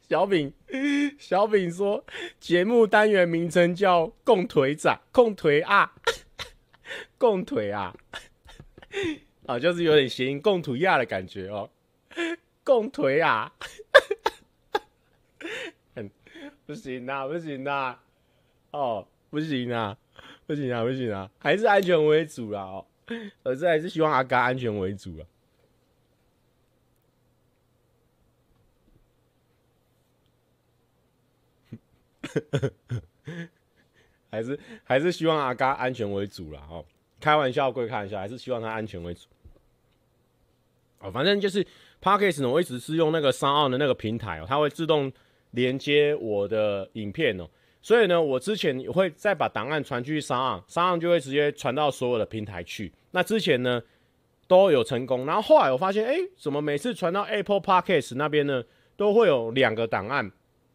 [0.08, 0.54] 小饼，
[1.20, 2.04] 小饼说
[2.40, 5.94] 节目单元名称叫“共腿仔”，共腿啊，
[7.18, 7.94] 共腿啊，
[9.46, 11.70] 啊， 就是有点谐音“共腿亚”的感觉哦，
[12.64, 13.54] 共腿啊。
[16.66, 18.02] 不行啦，不行啦，
[18.72, 19.98] 哦，不行啦，
[20.48, 22.86] 不行啊，不行啊，还是安全为主啦，哦，
[23.44, 25.24] 可是还是希望阿嘎安全为主啊，
[34.32, 36.86] 还是还是希望阿嘎安全为主啦，哦，
[37.20, 39.28] 开玩笑归开玩笑，还是希望他安全为主，
[41.00, 41.66] 哦，反正就是
[42.02, 45.12] Podcast 呢，我一直是用那个 SoundOn 的那个平台哦，它会自动。
[45.54, 47.46] 连接我的影片哦，
[47.82, 52.92] 所以呢，我之前会再把档案传去 SoundOn，SoundOn 就会直接传到所有的平台去。
[53.12, 53.82] 那之前呢
[54.48, 58.64] 都有成功，然后后来我发现，哎，怎么每次传到 Apple Podcast 那边呢，
[58.96, 60.32] 都会有两个档案？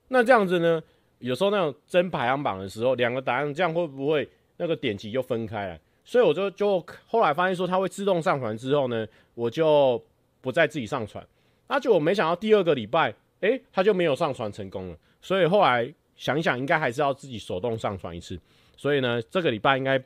[0.09, 0.83] 那这样子呢，
[1.19, 5.79] 有时候那种争排行榜的时候，两个档案这样会不会那个点击就分开了？
[6.05, 10.03] 所以我就就后来发现说，它会自动上传之后呢，我就
[10.41, 11.25] 不再自己上传。
[11.69, 13.15] 那就我没想到第二个礼拜。
[13.41, 18.39] 哎、欸，他就没有上传成功了，所以后来想一想，应该还是要自己手动上传一次。
[18.77, 20.03] 所以呢，这个礼拜应该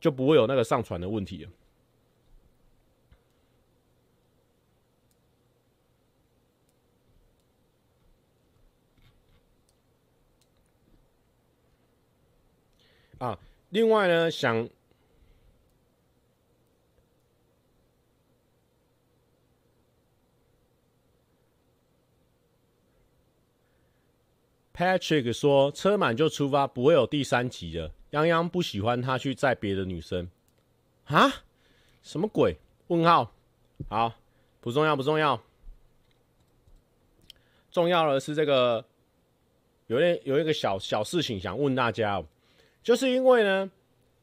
[0.00, 1.50] 就不会有那个上传的问题了。
[13.18, 13.38] 啊，
[13.70, 14.68] 另外呢，想。
[24.76, 27.92] Patrick 说：“车满就出发，不会有第三集了。
[28.10, 30.28] 泱泱不喜欢他去载别的女生，
[31.04, 31.32] 啊？
[32.02, 32.56] 什么鬼？
[32.88, 33.32] 问号？
[33.88, 34.14] 好，
[34.60, 35.40] 不重要，不重要。
[37.70, 38.84] 重要的是这个
[39.86, 42.26] 有点有一个小小事情想问大家哦，
[42.82, 43.70] 就是因为呢，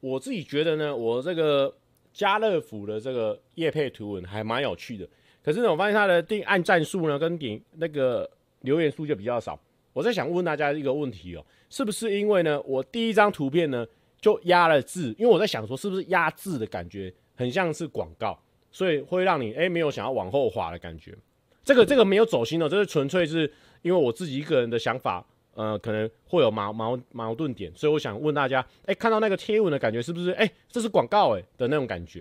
[0.02, 1.74] 我自己觉得呢，我这个
[2.12, 5.08] 家乐福的这个业配图文还蛮有趣的，
[5.42, 8.30] 可是呢，我发现它的定按赞数呢跟点那个
[8.62, 9.58] 留言数就比较少。
[9.94, 13.86] 我在想问大家一个问题哦，是不是因为呢，我第一张图片呢
[14.20, 18.38] 就压了字，因为我在想说是不是压字的感觉很像是广告，
[18.72, 21.16] 所以会让你诶没有想要往后滑的感觉。
[21.64, 25.24] 这个这个没有走心的，这是纯粹是因为我自己一个人的想法，
[25.54, 32.20] 呃，可能会有矛矛矛盾点，所以我想问大家，哎，看到那个贴文的感觉是不是，哎，这是广告哎的那种感觉？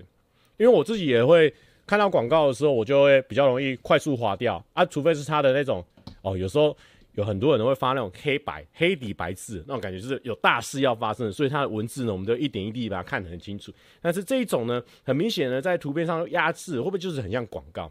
[0.59, 1.53] 因为我自己也会
[1.87, 5.83] 看到广告的时候，我就会比较容易快速滑掉啊，除非是他的那种，
[6.21, 6.77] 哦，有时候
[7.15, 13.73] 有很多人都会发那种黑白黑底白字那种感觉，就是有大事要发生，所以它的文字呢，我们就一点一滴把它看得很清楚。
[14.01, 17.91] 但是这一种呢，很明显的在图片上压制，会不会就是很像广告？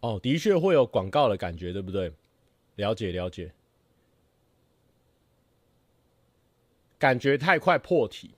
[0.00, 2.12] 哦，的确会有广告的感觉，对不对？
[2.76, 3.50] 了解了解，
[6.98, 8.30] 感觉太快破题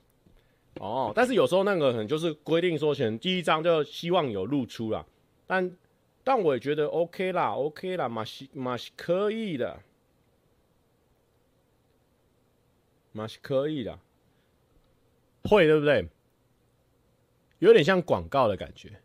[0.79, 1.11] 哦。
[1.15, 5.05] 但是有时候那个可能就是规定说，前第一张就希望有露出啦。
[5.47, 5.77] 但
[6.23, 9.79] 但我也觉得 OK 啦，OK 啦，马西马西可以的，
[13.11, 13.97] 马西可以的，
[15.43, 16.07] 会对不对？
[17.59, 19.01] 有点像广告的感觉。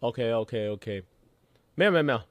[0.00, 1.04] OK OK OK，
[1.74, 2.22] 没有没有没有，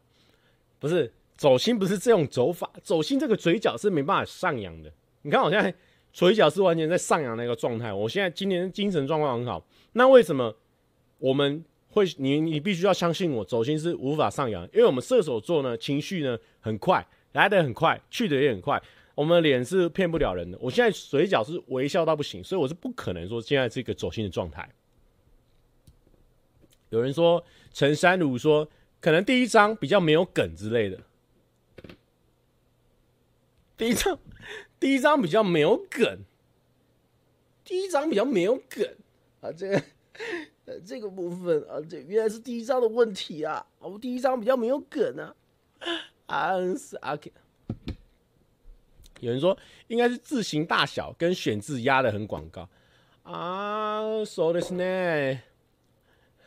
[0.79, 2.69] 不是走心，不是这种走法。
[2.81, 4.91] 走心这个嘴角是没办法上扬的。
[5.21, 5.73] 你看我现在
[6.11, 7.93] 嘴角是完全在上扬的一个状态。
[7.93, 9.63] 我现在今年精神状况很好。
[9.93, 10.55] 那为什么
[11.19, 12.05] 我们会？
[12.17, 18.81] 你你必须要相信我，走心是无法上扬，因为我们射手座呢，情绪呢很快，来得很快，去得也很快。
[19.13, 20.57] 我们的脸是骗不了人的。
[20.61, 24.67] 我现在嘴角是微笑到不行，所以我是不可能说现在是一个走心的状态。
[26.89, 28.67] 有人说陈山如说
[29.01, 30.97] 可能第一张比较没有梗之类的，
[33.77, 34.19] 第一张
[34.79, 36.19] 第一张比较没有梗，
[37.63, 38.85] 第一张比较没有梗
[39.41, 39.83] 啊，这个
[40.65, 45.35] 呃这个部分啊，这原来是第一张的问题啊，我第一张比较没有梗啊，
[46.25, 47.31] 啊是啊，OK。
[49.19, 49.57] 有人说
[49.87, 52.69] 应该是字形大小跟选字压得很广告
[53.23, 55.39] 啊，说的是呢。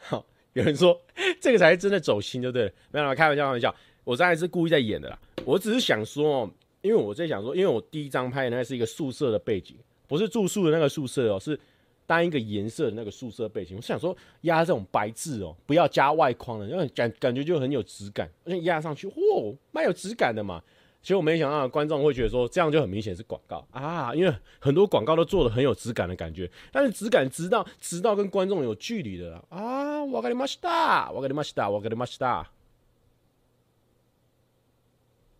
[0.03, 0.25] 好，
[0.55, 1.01] 有人说
[1.41, 2.73] 这个才是真的走心，对不对？
[2.91, 3.75] 没有啦，开玩笑，开玩笑。
[4.03, 5.19] 我刚才是故意在演的啦。
[5.45, 6.51] 我只是想说，
[6.82, 9.76] 因为我在想说，因为我第一张拍的那是一个宿舍的背景，
[10.08, 11.60] 不是住宿的那个宿舍哦，是
[12.06, 13.76] 单一个颜色的那个宿舍背景。
[13.76, 20.62] 我想说压这种白字哦，不要加外框的，因为感感觉就很有质感，而且压上去，嚯，蛮有质感的嘛。
[21.02, 32.46] 其实我没想到观众会觉得说这样就很明显是广告啊，因为很多广告都做的很有质感的感觉，但是质感直到直到跟观众有距离的啊，わかりました，わかりました，わかりました。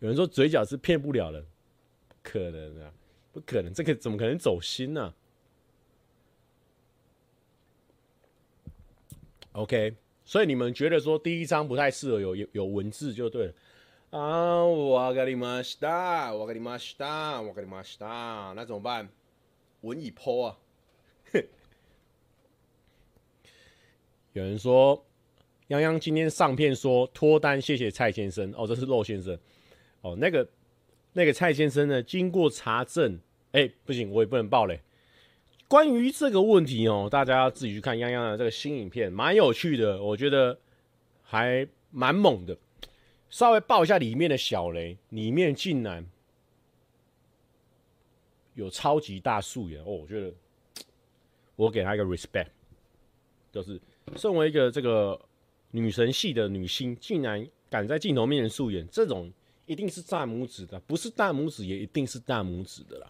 [0.00, 1.44] 有人说嘴角是骗不了人，
[2.08, 2.92] 不可能啊，
[3.32, 5.14] 不可能，这个怎么可能走心呢、啊？
[9.52, 13.54] OK，所以你们觉得说第一张不太适合有有有文字就对了。
[14.10, 19.08] 啊，わかりました，わかりました，わかりました，那怎么办？
[19.80, 20.58] 文以泼啊！
[24.32, 25.04] 有人说，
[25.68, 28.52] 泱泱今天上片说脱单，谢谢蔡先生。
[28.56, 29.38] 哦，这是肉先生。
[30.01, 30.47] 哦，那个
[31.13, 32.01] 那个蔡先生呢？
[32.01, 33.19] 经过查证，
[33.51, 34.81] 哎、不行，我也不能爆嘞。
[35.67, 40.59] 关于这个问题哦，大家要自己去看泱泱的这个新影片，蛮有趣的，我觉得
[41.23, 42.57] 还蛮猛的。
[43.29, 46.05] 稍微爆一下里面的小雷，里面竟然
[48.55, 49.85] 有超级大素颜哦！
[49.85, 50.33] 我觉得
[51.55, 52.47] 我给他一个 respect，
[53.49, 53.79] 就是
[54.17, 55.17] 身为一个这个
[55.71, 59.31] 女神系的女星，竟然敢在镜头面前素颜，这种
[59.71, 63.07] 一定是大拇指的，不是大拇指也一定是大拇指的啦。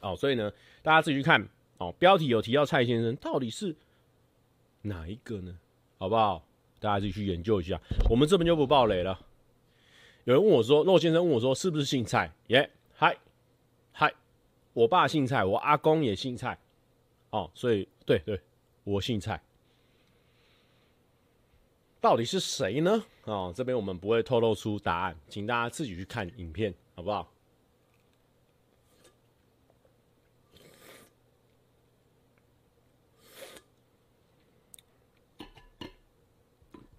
[0.00, 0.52] 哦，所以呢，
[0.82, 1.48] 大家自己去看
[1.78, 1.90] 哦。
[1.98, 3.74] 标题有提到蔡先生，到底是
[4.82, 5.58] 哪一个呢？
[5.96, 6.44] 好不好？
[6.78, 9.18] 大家自己去研究一下，我们这边就不爆雷了。
[10.24, 13.16] 有人问我说：“肉先生问我说，是不是姓蔡？”耶，嗨，
[13.92, 14.12] 嗨，
[14.74, 16.58] 我爸姓蔡，我阿公也姓蔡，
[17.30, 18.38] 哦，所以对对，
[18.84, 19.42] 我姓蔡。
[21.98, 23.02] 到底是谁呢？
[23.24, 27.28] 哦，这边我们不会透露出答案，请大家自己去看影片，好不好？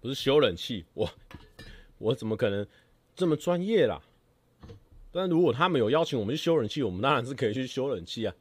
[0.00, 1.10] 不是修冷气，我
[1.98, 2.66] 我怎么可能
[3.14, 4.02] 这么专业啦？
[5.10, 8.34] 但如果他们有邀请我们去修冷气，我们当然是可以去修冷气啊。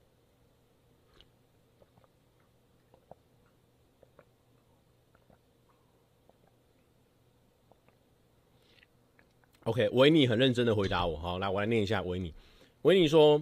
[9.66, 12.34] OK，维尼很认真的回答我，好，来我来念一下维尼。
[12.82, 13.42] 维尼说，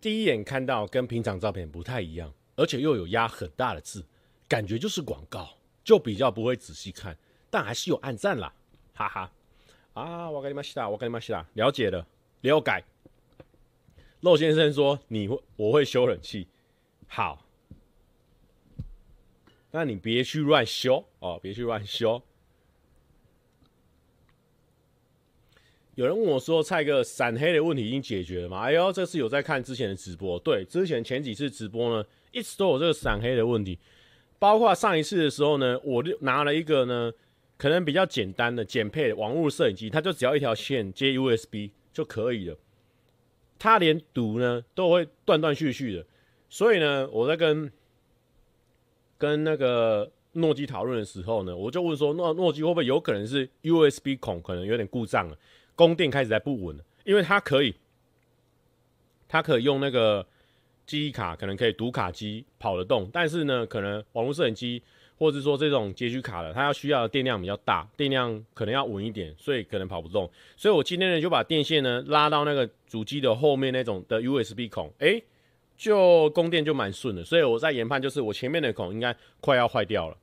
[0.00, 4.04] 第一眼看到跟平常照片不太一样，而且又有压很大的字，
[4.48, 7.16] 感觉就是广告，就比较不会仔细看，
[7.48, 8.52] 但还是有暗赞啦，
[8.92, 9.32] 哈哈。
[9.92, 12.04] 啊，我跟你们西达，我跟你们西达，了解了，
[12.40, 12.84] 了解。
[14.20, 16.48] 肉先生说你会，我会修冷气，
[17.06, 17.46] 好，
[19.70, 22.20] 那你别去乱修哦，别去乱修。
[26.02, 33.78] 有人问我说：“蔡哥，闪黑的问题已经解决了吗？”哎呦，这次有在看之前的直播，对，之前前几次直播呢，一直都有这个闪黑的问题。
[34.40, 37.12] 包括上一次的时候呢，我就拿了一个呢，
[37.56, 42.58] 可能比较简单的简配的网络摄影机，它就只要一条线接 USB 就可以了。
[43.56, 46.04] 它连读呢都会断断续续的，
[46.50, 47.70] 所以呢，我在跟
[49.16, 55.38] 跟那个诺基讨论的时候呢，我就问说：“诺诺基会不会有可能是 USB 孔可能有点故障了？”
[55.74, 57.74] 供电开始在不稳，因为它可以，
[59.28, 60.26] 它可以用那个
[60.86, 64.82] 记忆卡，可能可以读卡机跑得动，但是呢，可能网络摄影机
[65.18, 70.28] 或者是说这种截取卡的，它要需要的电量比较大，电量可能要稳一点，所以可能跑不动。
[70.56, 75.22] 所以我今天呢就把电线呢拉到那个主机的后面那种的 USB 孔，诶、
[75.76, 77.24] 就供电就蛮顺的。
[77.24, 80.16] 所以我在研判，就是我前面的孔应该快要坏掉了。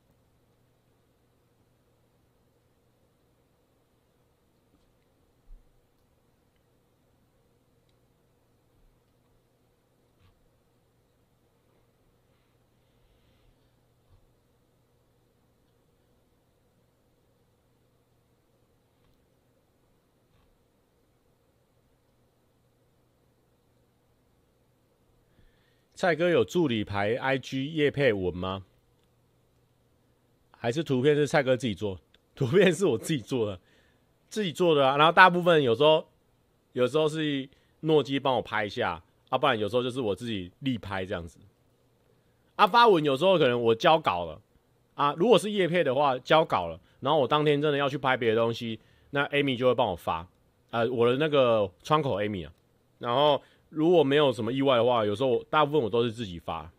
[25.99, 28.63] 蔡哥有助理排 IG 业配文吗？
[30.49, 31.99] 还是图片是蔡哥自己做？
[32.33, 33.59] 图片是我自己做的，
[34.29, 34.95] 自己做的啊。
[34.95, 36.07] 然后大部分有时候，
[36.71, 37.49] 有时候是
[37.81, 41.37] 诺基帮我拍一下，啊，不然有时候就是我自己立拍这样子。
[42.55, 44.39] 啊，发文有时候可能我交稿了
[44.95, 48.79] 啊，如果是叶配的话，交稿了，然后我当天真的要去拍别的东西，
[49.09, 50.25] 那 Amy 就会帮我发，
[50.71, 52.53] 呃，我的那个窗口 Amy 啊，
[52.99, 53.43] 然后。
[53.69, 56.71] 如果没有什么意外的话，有时候大部分我都是自己发。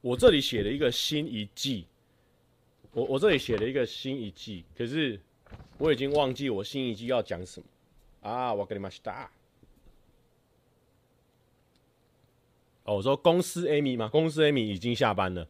[0.00, 1.86] 我这里写了一个新一季，
[2.92, 5.18] 我我这里写了一个新一季，可是
[5.78, 7.66] 我已经忘记我新一季要讲什么
[8.28, 8.52] 啊！
[8.52, 9.12] 我跟你们说。
[12.84, 14.08] 哦，我说公司 Amy 吗？
[14.08, 15.48] 公司 Amy 已经下班了。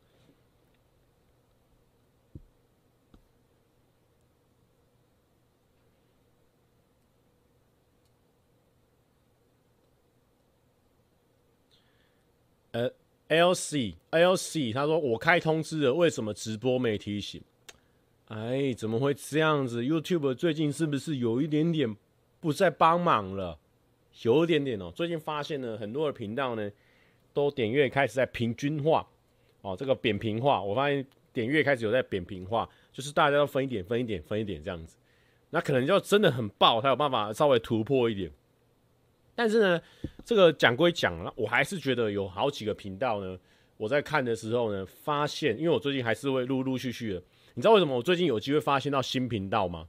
[12.70, 12.90] 呃
[13.28, 17.42] ，LC LC，他说我开通知了，为什么直播没提醒？
[18.28, 21.96] 哎，怎么会这样子？YouTube 最近是不是有一点点
[22.40, 23.58] 不再帮忙了？
[24.22, 26.70] 有一点点哦，最近发现了很多的频道呢。
[27.34, 29.06] 都点阅开始在平均化，
[29.60, 34.96] 哦，这个扁平化，我发现点阅开始有在扁平化，就是大家都分一点，分一点，分一点这样子，
[35.50, 38.30] 那可能就真的很爆，才有办法稍微突破一点。
[39.34, 39.82] 但是呢，
[40.24, 43.36] 这个讲归讲，我还是觉得有好几个频道呢，
[43.76, 47.22] 我在看的时候呢，发现，因为我最近还是会陆陆续续的，
[47.54, 49.88] 你知道为什么我最近有机会发现到新频道吗？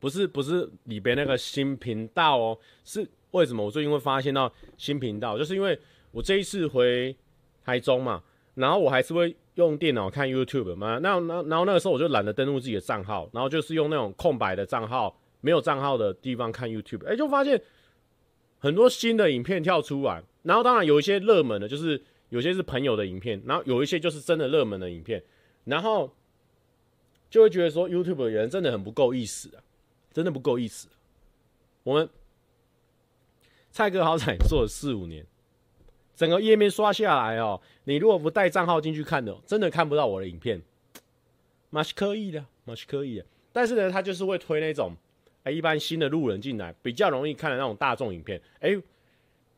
[0.00, 3.08] 不是，不是里边那个新频道哦，是。
[3.34, 5.36] 为什么我最近会发现到新频道？
[5.36, 5.76] 就是因为
[6.12, 7.14] 我这一次回
[7.64, 8.22] 台中嘛，
[8.54, 10.98] 然后我还是会用电脑看 YouTube 嘛。
[11.02, 17.04] 那那然后那个时候我就懒得登录自己的账号，然后就是用那种空白的账号，没有账号的地方看 YouTube。
[17.08, 17.60] 哎，就发现
[18.60, 25.20] 很多新的影片跳出来，然后当然有一些热门的，就是有些是朋友的影片，然后有一些就是真的热门的影片，
[25.64, 26.14] 然后
[27.28, 29.58] 就会觉得说 YouTube 的人真的很不够意思啊，
[30.12, 30.86] 真的不够意思。
[31.82, 32.08] 我们。
[33.74, 35.26] 蔡哥好彩做了四五年，
[36.14, 40.62] 整个页面刷下来哦，你如果不带账号进去看的，真的看不到我的影片。
[41.70, 44.94] 马是可以的，马是可以的，但是呢，他就是会推那种，
[45.42, 48.40] 哎、一般新的路人进来比较容易看的那种大众影片。
[48.60, 48.80] 哎、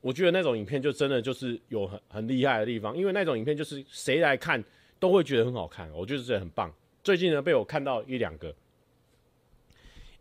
[0.01, 4.65] 我觉得那种影片就真的就是有很很厉害的地方，因为那种影片就是谁来看
[4.99, 6.73] 都会觉得很好看，我觉得这很棒。
[7.05, 8.55] 最近呢，被我看到一两个，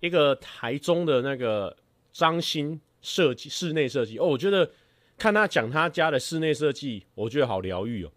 [0.02, 1.78] 一个台中的那个
[2.12, 2.78] 张鑫。
[3.06, 4.68] 设计室内设计哦，我觉得
[5.16, 8.12] 看他讲他家的室内设计，我觉得好疗愈哦。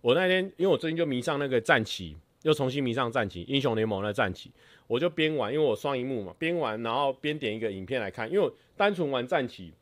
[0.00, 4.52] 我那天因为我最近就迷上那个战旗，又重新迷上战旗，英雄联盟的战旗，
[4.86, 9.72] 我就边玩，因为我双萤幕嘛，边玩然后边点一个影片来看，因为单纯玩战旗，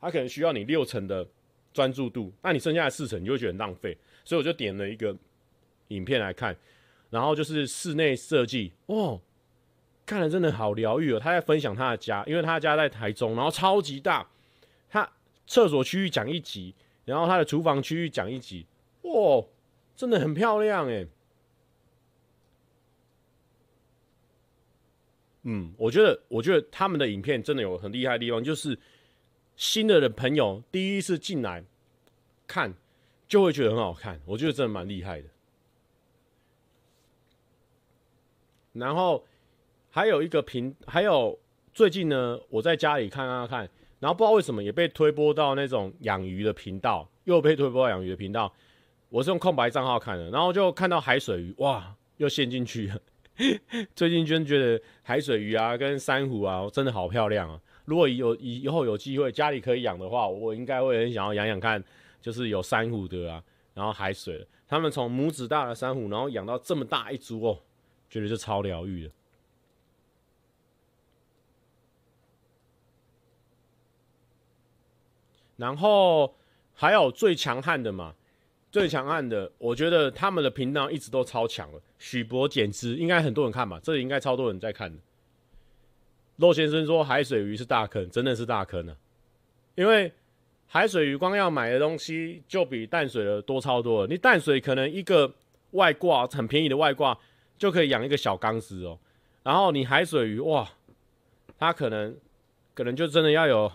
[0.00, 1.28] 它可能需要你六成的
[1.74, 5.14] 专注度，那你剩下的四成你就会觉得很浪费，所以我就点了一个
[5.88, 6.56] 影片来看，
[7.10, 9.20] 然后就是室内设计哦。
[10.08, 11.20] 看了真的好疗愈哦！
[11.20, 14.26] 他在分享他的家，因为他家在台中，然后超级大。
[14.88, 15.06] 他
[15.46, 18.66] 厕所区域讲一集，然后他的厨房区域讲一集，
[19.02, 19.44] 哇，
[19.94, 21.06] 真的很漂亮诶。
[25.42, 28.78] 嗯，我觉得，我觉得他们的影片真的有很厉害的地方，就是
[29.56, 31.62] 新的的朋友第一次进来
[32.46, 32.72] 看，
[33.28, 34.18] 就会觉得很好看。
[34.24, 35.28] 我觉得真的蛮厉害的。
[38.72, 39.22] 然后。
[39.98, 41.36] 还有一个频，还有
[41.74, 43.68] 最近呢，我在家里看看看，
[43.98, 48.54] 然后不知道为什么也被推播到那种养鱼的频道，又被推播到养鱼的频道。
[49.08, 53.00] 我是用空白账号看的，然后就看到海水鱼，哇，又陷进去了。
[53.96, 57.60] 最近真觉得海水鱼啊，跟珊瑚啊，真的好漂亮啊！
[57.84, 61.82] 如果有以以后有机会家里可以养的话，我应该会很想要养养看，
[62.20, 63.42] 就是有珊瑚的啊，
[63.74, 67.58] 然后海水的，他们从拇指大的珊瑚，然后养到这么大一株哦，
[68.08, 69.10] 觉得就超疗愈的。
[75.58, 76.34] 然后
[76.72, 78.14] 还有最强悍的嘛，
[78.70, 81.80] 最强悍的，我觉得他们的频道一直都超强了。
[81.98, 84.96] 许博简之应该很多人看吧，这里应该超多人在看的。
[86.36, 88.96] 肉先生说海水鱼是大坑，真的是大坑啊！
[89.74, 90.12] 因为
[90.68, 94.06] 海水鱼光要买的东西就比淡水的多超多了。
[94.06, 95.34] 你淡水可能一个
[95.72, 97.18] 外挂很便宜的外挂
[97.58, 98.96] 就可以养一个小缸子哦，
[99.42, 100.70] 然后你海水鱼哇，
[101.58, 102.16] 它可能
[102.74, 103.72] 可能就真的要有。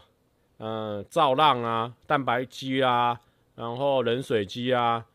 [0.65, 3.19] 嗯，造浪啊，蛋白机啊，
[3.53, 5.05] 然后冷水机啊，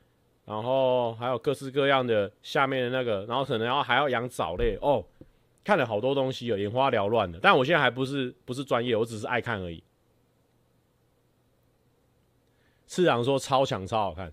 [0.45, 5.03] 然后还有各式各样的下面的那个，然后可能要还要养藻类哦，
[5.65, 7.39] 看了好多东西哦，眼花缭乱的。
[7.41, 9.83] 但我现在还不是不是专业，我只是爱看而已。
[12.87, 14.31] 市长说超强超好看，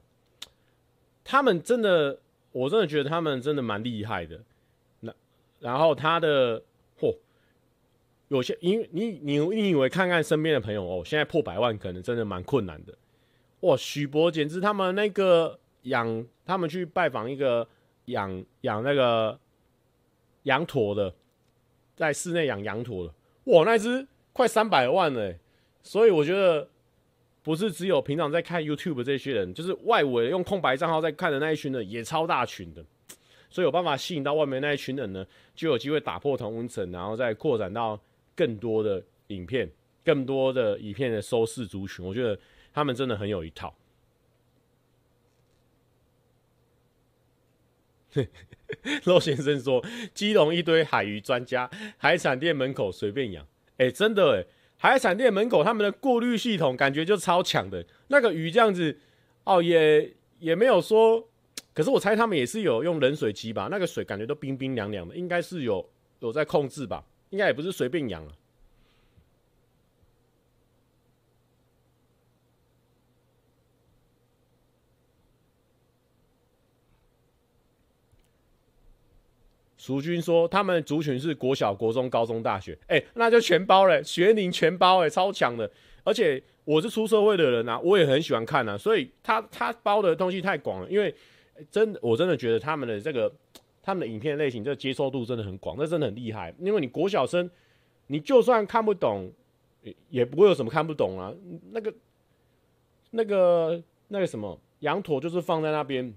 [1.24, 2.20] 他们真的，
[2.52, 4.42] 我真的觉得他们真的蛮厉害的。
[5.00, 5.14] 那
[5.62, 6.62] 然后他的。
[8.30, 12.98] 有些，因为你你你以为看看身边的朋友哦，现在破百万可能真的蛮困难的。
[13.60, 17.68] 哇，许博简直他们那个养，他们去拜访一个
[18.06, 19.40] 养养那个
[20.44, 21.14] 羊驼的，
[21.96, 23.14] 在室内养羊驼的，
[23.46, 25.36] 哇，那只快三百万了。
[25.84, 26.68] 所以我觉得
[27.44, 32.84] 不是只有平常在看 YouTube 这些人，就是外围用空白账号在看的那一群人也超大群的。
[33.52, 35.24] 所以有办法吸引到外面那一群人呢，
[35.54, 38.00] 就有机会打破同温层，然后再扩展到。
[38.36, 39.72] 更多的影片，
[40.04, 42.38] 更多的影片的收视族群，我觉得
[42.74, 43.74] 他们真的很有一套。
[49.04, 53.46] 肉先生说：“基隆一堆海鱼专家，海产店门口随便养。”
[53.78, 54.46] 哎，真的哎，
[54.78, 57.86] 海产店门口他们的过滤系统感觉就超强的。
[58.08, 58.98] 那个鱼这样子，
[59.44, 61.28] 哦，也也没有说，
[61.74, 63.68] 可是我猜他们也是有用冷水机吧？
[63.70, 67.04] 那个水感觉都冰冰凉凉的，应该是有有在控制吧？
[67.30, 68.32] 应该也不是随便养啊。
[79.78, 85.70] 淑君说，他们族群是国小、国中、高中、大学，哎，那就全包了，学龄全包，哎，超强的。
[86.04, 90.90] 而且我是出社会的人啊，我也很喜欢看啊，所以他他包的东西太广了。
[90.90, 91.14] 因为
[91.70, 93.32] 真，我真的觉得他们的这个。
[93.86, 96.52] 他们的影片类型，这接受度真的很广，那真的很厉害。
[96.60, 97.48] 因为你国小生，
[98.08, 99.32] 你就算看不懂，
[100.10, 101.32] 也不会有什么看不懂啊。
[101.72, 101.94] 那个、
[103.12, 106.12] 那个、那个什么羊驼，就是放在那边，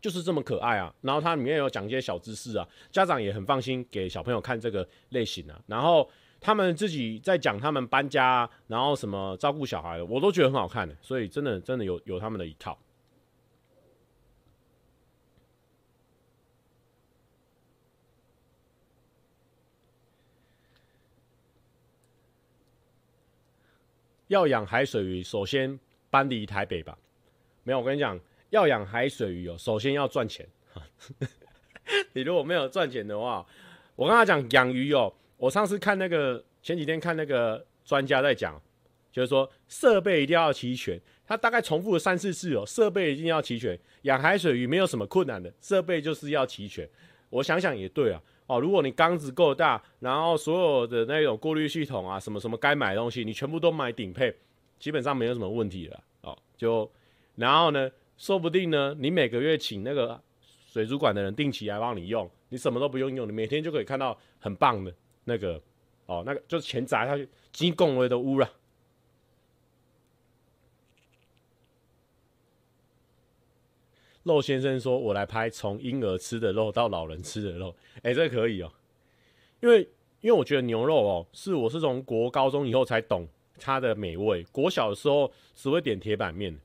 [0.00, 0.94] 就是这么可爱啊。
[1.02, 5.60] 然后它里面有讲一些小知识啊，家长也很放心给小朋友看这个类型啊。
[5.66, 6.08] 然后
[6.40, 10.96] 他们自己在讲他们搬家，然后什么照顾小孩，我都觉得很好看的。
[11.02, 12.78] 所以真的真的有有他们的一套。
[24.28, 25.78] 要养海水鱼，首先
[26.10, 26.96] 搬离台北吧。
[27.62, 28.18] 没有，我跟你讲，
[28.50, 30.46] 要养海水鱼哦，首先要赚钱。
[32.12, 33.46] 你如果没有赚钱的话，
[33.94, 35.12] 我跟他讲养鱼哦。
[35.36, 38.60] 我上次看那个前几天看那个专家在讲，
[39.12, 41.00] 就是说设备一定要齐全。
[41.26, 43.78] 他大概重复了三四次哦，设备一定要齐全。
[44.02, 46.88] 养海水鱼没有什么困难的，设备就是要齐全。
[47.30, 48.22] 我想想也对啊。
[48.46, 54.34] 哦，如果你缸子够大，然后所有的那种过滤系统啊，什么什么该买的东西，你全部都买顶配，
[54.78, 56.38] 基本上没有什么问题了哦。
[56.56, 56.88] 就
[57.34, 60.20] 然后呢，说不定呢，你每个月请那个
[60.68, 64.94] 水族馆的人定期来帮你用，你什么都不用用，你每天就可以看到很棒的
[65.24, 65.60] 那个
[66.06, 68.48] 哦，那个就是钱砸下去，几公里的污了。
[74.26, 77.72] 肉先生说：“我来拍从婴儿吃的肉到老人吃的肉，
[78.02, 78.72] 哎、这可以哦、
[79.60, 79.88] 因为
[80.20, 86.58] 因为我觉得牛肉哦、是我是从国高中以后才懂它的美味，国小的时候只会点铁板面。”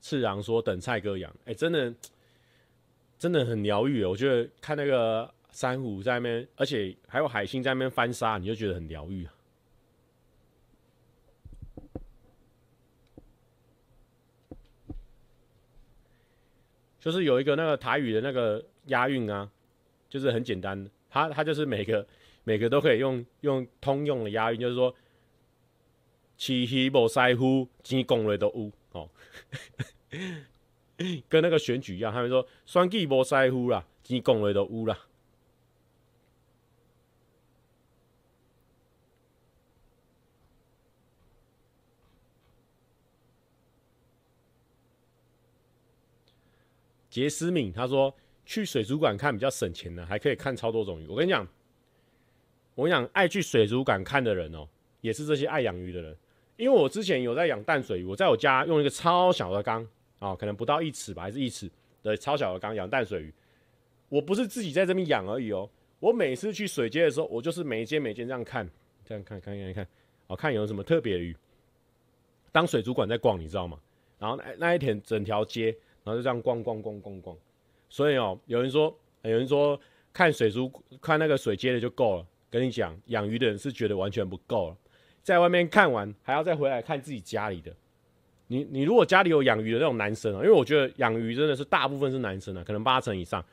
[0.00, 1.94] 次郎说：“等蔡哥养，哎、真的
[3.18, 4.10] 真的很疗愈哦。
[4.10, 9.26] 我觉得看那个珊瑚在那边，而且还有海星在那边翻沙，你就觉得很疗愈
[17.04, 19.46] 就是有一个那个台语的那个押韵啊，
[20.08, 22.06] 就是很简单的，它它就是每个
[22.44, 24.94] 每个都可以用用通用的押韵，就是说，
[26.38, 29.10] 起鱼无在乎，钱讲的都有哦，
[31.28, 34.98] 跟那个选举一样，他们说选举无在乎啦，钱讲的都有啦。
[47.14, 48.12] 杰思敏他说
[48.44, 51.06] 去水族馆看比较省钱的，还可以看超多种鱼。
[51.06, 51.46] 我跟你讲，
[52.74, 54.68] 我跟你讲，爱去水族馆看的人哦、
[55.00, 56.16] 也是这些爱养鱼的人。
[56.56, 59.86] 因为我之前有在养淡水鱼，我在我家用一个超小的缸
[60.18, 61.70] 啊，可能不到一尺吧，还是一尺
[62.02, 63.32] 的超小的缸养淡水鱼。
[64.08, 68.68] 我不是自己在这边养而已哦、我每次去水街的时候，我就是每间每间这样看，
[69.04, 69.86] 这样看看看看，
[70.26, 71.36] 哦，看有什么特别的鱼。
[72.50, 73.78] 当水族馆在逛，你知道吗？
[74.18, 75.76] 然后那那一天整条街。
[76.04, 77.36] 然后就这样逛逛逛逛逛，
[77.88, 79.80] 所以哦，有人说，有人说
[80.12, 82.26] 看水族看那个水街的就够了。
[82.50, 84.76] 跟你讲，养鱼的人是觉得完全不够了，
[85.24, 87.74] 在外面看完还要再回来看自己家里的。
[88.46, 93.44] 你你如果家里有养鱼的那种男生啊，因为我觉得养鱼真的是大部分是男生啊，可能八成以上，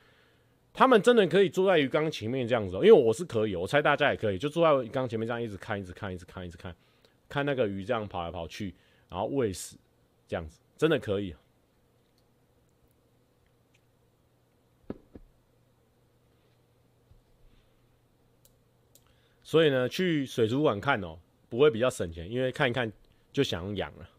[0.72, 2.76] 他们真的可以坐在鱼缸前面这样子。
[2.76, 6.76] 因为我是可以，我猜大家也可以，就坐在鱼缸前面这样一直看，一直看，一直看，一直看，
[7.28, 8.76] 看那个鱼这样跑来跑去，
[9.10, 9.78] 然后喂食
[10.28, 11.34] 这样子，真的可以。
[19.52, 22.90] 所以呢，去水族馆看哦，不会比较省钱，因为看一看
[23.34, 24.10] 就想养了。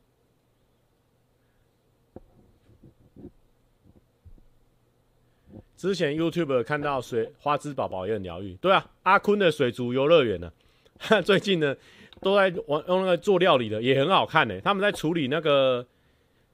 [5.75, 10.53] 之前 YouTube 看到水花枝宝宝也很疗愈，对啊，阿坤的水族游乐园呢，
[11.25, 11.75] 最近呢
[12.21, 14.61] 都在玩用那个做料理的，也很好看呢。
[14.61, 15.87] 他们在处理那个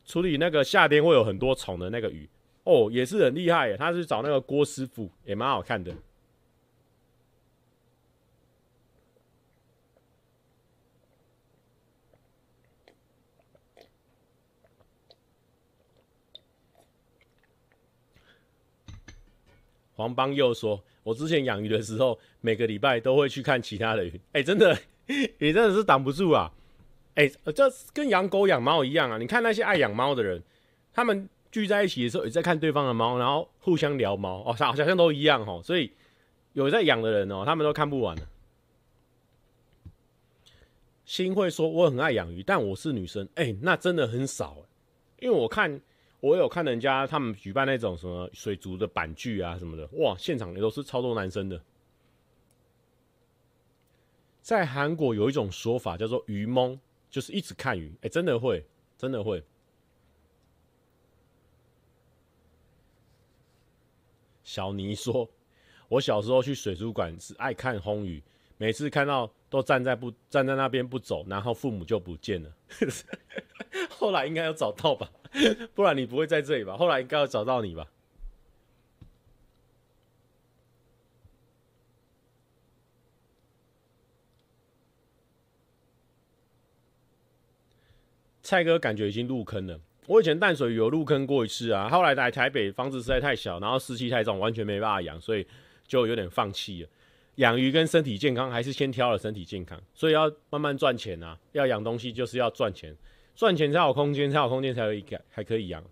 [0.04, 2.30] 处理那个夏天会有很多虫的那个鱼
[2.62, 3.76] 哦，也是很厉害耶。
[3.76, 5.92] 他是找那个郭师傅，也蛮好看的。
[19.98, 24.20] 黄邦又说：“我之前养鱼的时候，每个礼拜都会去看其他的鱼。
[24.30, 24.78] 哎、真的，
[25.38, 26.52] 你真的是挡不住啊！
[27.16, 29.18] 哎、欸，这跟养狗养猫一样啊！
[29.18, 30.40] 你看那些爱养猫的人，
[30.92, 35.60] 他们聚在一起的时候也在看对方的猫，然后互相聊猫哦，好像都一样哦。
[35.64, 35.90] 所以
[36.52, 38.22] 有在养的人哦，他们都看不完的。
[41.04, 44.58] 新会说我很爱养鱼，但我是女生，哎、那真的很少，
[45.18, 45.80] 因为我看。”
[46.20, 51.62] 我有看人家他们举办那种什么水族的板剧啊什么的，哇，现场也都是超多男生的。
[54.40, 58.64] 在韩国有一种说法叫做“鱼蒙”，就是一直看鱼，哎、真的会，
[58.96, 59.44] 真的会。
[64.42, 65.30] 小尼说
[65.88, 68.22] ：“我小时候去水族馆是爱看红鱼，
[68.58, 72.50] 每次看到都站在不站在那边不走，然后父母就不见了。
[73.88, 75.10] 后来应该有找到吧。
[75.74, 76.76] ”不然你不会在这里吧？
[76.76, 77.86] 后来应该要找到你吧？
[88.42, 89.78] 蔡哥感觉已经入坑了。
[90.06, 95.46] 我以前淡水有入坑过一次啊，后来来台北房子实在太小，然后湿气太重，完全没办法养，所以
[95.86, 96.88] 就有点放弃了。
[97.38, 101.38] 养鱼跟身体健康还是先挑了身体健康，所以要慢慢赚钱啊。
[101.52, 102.94] 要养东西就是要赚钱。
[103.36, 105.84] 赚钱才有空间，才有空间才可以养，还可以养。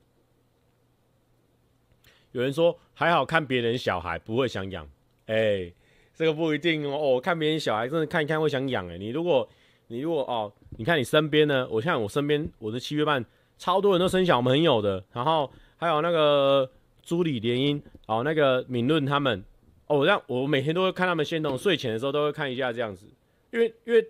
[2.33, 4.85] 有人说还好看别人小孩不会想养，
[5.27, 5.75] 哎、欸，
[6.13, 7.21] 这个不一定哦。
[7.21, 8.99] 看别人小孩真的看一看会想养哎。
[8.99, 9.49] 你如果
[9.87, 13.25] 你如果哦，你看你身边呢，我像我身边我的七月半
[13.57, 16.69] 超多人都生小朋友的，然后还有那个
[17.05, 19.45] 朱里联姻哦，那个敏论他们
[19.87, 23.07] 哦，这样我每天都会看他们限动，睡前的时候都会看一下这样子，
[23.53, 24.05] 因为因为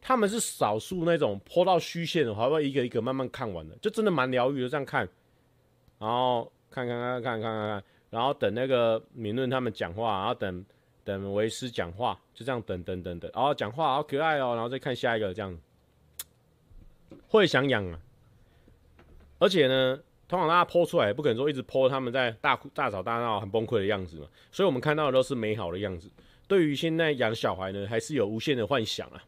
[0.00, 4.68] 他们是少数那种 po 到虚线的，还会一个一个慢慢看完的，就真的蛮疗愈的。
[4.68, 5.08] 这样看，
[5.98, 10.64] 然后看看看看看看看，然后等那个敏论他们讲话，然后等
[11.04, 15.58] 等维斯讲话，就这样等等等等，然后讲话好可爱哦，然后再看下一个，这样
[17.28, 17.98] 会想养啊。
[19.38, 26.10] 而且呢，通常大家 po 出来，也不可能说一直 po 他们在大哭大吵大闹、很崩溃的样子嘛，所以我们看到的都是美好的样子。
[26.46, 29.24] 对于现在养小孩呢，还是有无限的幻想啊。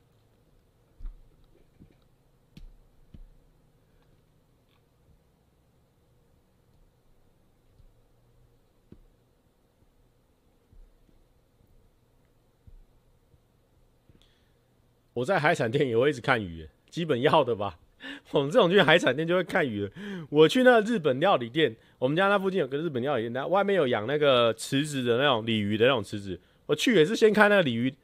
[15.13, 17.79] 我在海产店也会一直看鱼，基本要的吧。
[18.33, 19.91] 我们这种去海产店就会看鱼。
[20.31, 26.41] 我去那个日本料理店，我们家那附近有个日本料理店，那外面有养那个池子的那种鲤鱼的那种池子。
[26.67, 27.95] 我去也是先看那个鲤鱼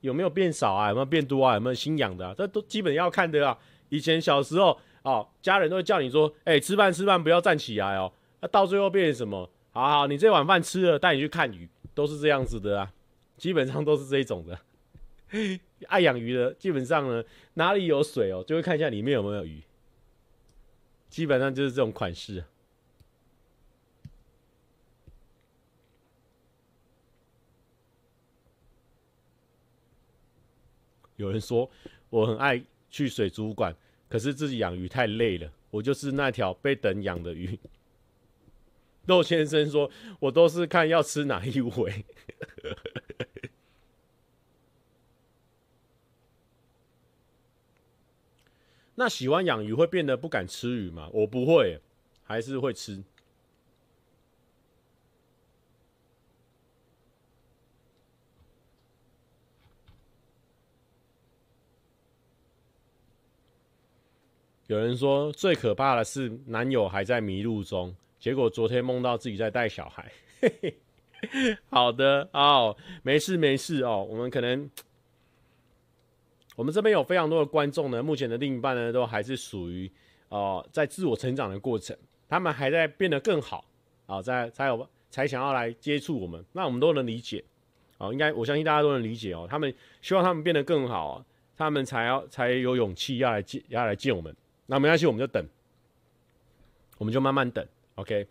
[0.00, 3.56] 有没有变少啊，有没有变多啊，有没有新养的啊，这都基本要看的啊。
[3.88, 8.12] 以前小时候哦，家人都会叫你说，哎、吃饭吃饭不要站起来哦。
[8.40, 9.50] 那到最后变成什么？
[9.72, 12.92] 好好，你这碗饭吃了，带你去看鱼，都是这样子的啊。
[13.36, 14.58] 基本上都是这种的。
[15.88, 17.24] 爱养鱼的，基本上呢，
[17.54, 19.62] 哪里有水哦，就会看一下里面有没有鱼。
[21.08, 22.44] 基本上就是这种款式。
[31.16, 31.70] 有人说
[32.08, 33.74] 我很爱去水族馆，
[34.08, 35.52] 可是自己养鱼太累了。
[35.70, 37.58] 我就是那条被等养的鱼。
[39.06, 42.04] 豆先生说，我都是看要吃哪一回。
[49.00, 51.08] 那喜欢养鱼会变得不敢吃鱼吗？
[51.14, 51.80] 我不会，
[52.22, 53.02] 还是会吃。
[64.66, 70.12] 有人说最可怕的是男友还在迷路中，结果昨天梦到自己在带小孩。
[71.70, 74.70] 好的哦，没事没事哦，我们可能
[76.60, 79.90] 我们这边有非常多的观众呢，目前的另一半呢都还是属于
[80.28, 81.96] 哦在自我成长的过程，
[82.28, 83.64] 他们还在变得更好
[84.04, 87.42] 啊、在才有才想要来接触我们，那我们都能理解
[87.96, 91.24] 哦，应该我相信大家都能理解哦，他们希望他们变得更好，
[91.56, 94.36] 他们才要才有勇气要来见要来见我们。
[94.66, 95.42] 那没关系，我们就等，
[96.98, 98.26] 我们就慢慢等，OK。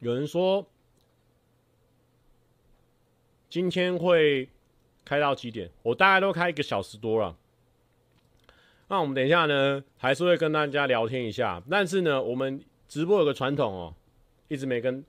[0.00, 0.66] 有人说
[3.50, 4.48] 今天会
[5.04, 5.70] 开到几点？
[5.82, 7.36] 我大概都开一个小时多了。
[8.88, 11.62] 那我们等一下呢，还是会跟大家聊天一下。
[11.70, 13.94] 但是呢，我们直播有个传统哦，
[14.48, 15.04] 一直没跟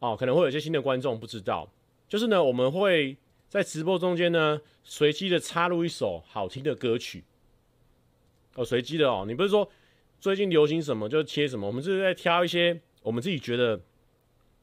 [0.00, 1.70] 哦，可能会有些新的观众不知道，
[2.06, 3.16] 就是呢，我们会
[3.48, 7.24] 在直播中间呢，随机的插入一首好听的歌曲。
[8.56, 9.70] 哦，随机的哦，你不是说
[10.20, 13.80] 最近流行什么就切什么，我们是在挑一些我们自己觉得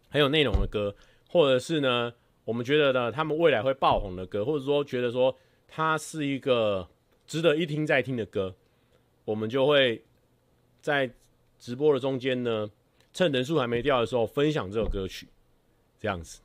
[0.09, 0.93] 很有内容的歌，
[1.29, 2.13] 或者是呢，
[2.43, 5.35] 我们觉得呢，他们未来会爆红的歌，或者说觉得说
[5.67, 6.89] 它是一个。
[7.25, 8.53] 值得一听再听的歌，
[9.23, 10.03] 我们就会
[10.81, 11.09] 在
[11.57, 12.69] 直播的中间呢，
[13.13, 15.29] 趁人数还没掉的时候分享这首歌曲，
[15.97, 16.41] 这样子。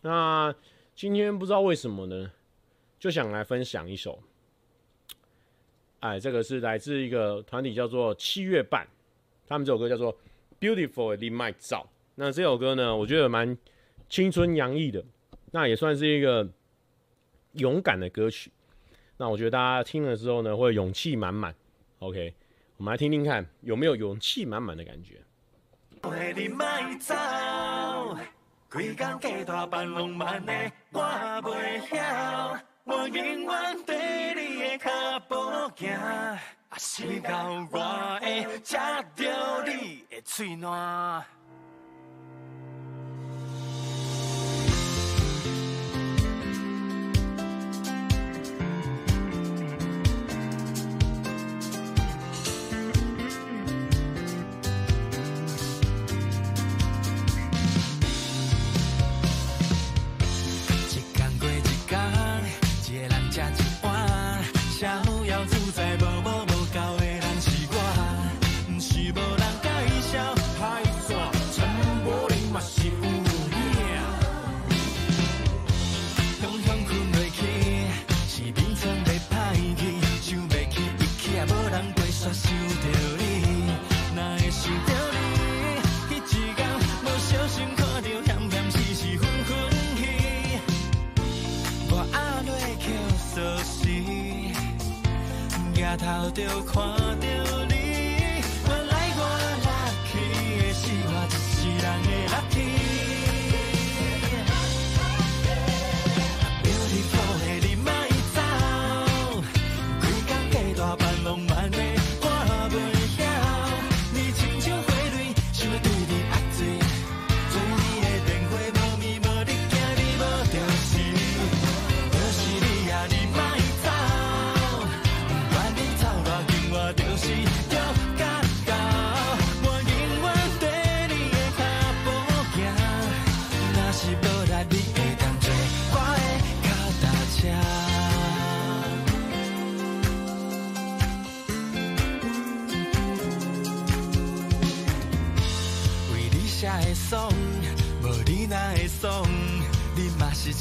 [0.00, 0.52] 那
[0.96, 2.32] 今天不知道为什么呢，
[2.98, 4.22] 就想来分享一首，
[6.00, 8.88] 哎，这个是来自一个团体叫做七月半，
[9.48, 10.16] 他们这首歌叫做
[10.60, 13.56] beautiful 的麦照那这首歌呢我觉得蛮
[14.08, 15.04] 青春洋溢的
[15.50, 16.46] 那也算是一个
[17.52, 18.52] 勇敢的歌曲。
[19.16, 21.54] 那我觉得大家听了之后呢会勇气满满。
[21.98, 22.34] Ok
[22.76, 25.16] 我们来听听看有没有勇气满满的感觉？
[26.04, 27.16] 为你买早
[28.70, 30.52] 归浪漫的
[30.92, 31.50] 我不
[31.96, 35.34] 要我永远对你也看不
[35.74, 35.98] 见
[36.78, 38.76] 是到我的食
[39.16, 41.37] 到你的嘴蛋。
[96.46, 97.07] 就看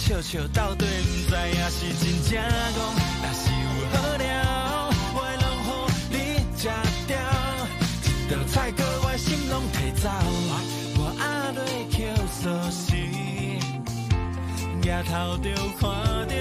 [0.08, 2.80] 笑笑到底，不知影是真正戆。
[3.22, 4.26] 若是有好料，
[5.14, 5.46] 我拢
[6.12, 6.18] 予你
[6.56, 6.64] 吃
[7.08, 7.12] 掉。
[8.08, 10.08] 一道菜阁我心拢提走，
[10.96, 11.60] 我阿瑞
[11.92, 11.98] 口
[12.32, 13.60] 锁匙，
[14.82, 15.84] 抬头就看
[16.26, 16.34] 到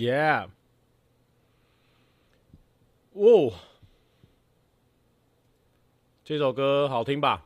[0.00, 0.48] Yeah，
[3.12, 3.52] 哦，
[6.24, 7.44] 这首歌好听吧？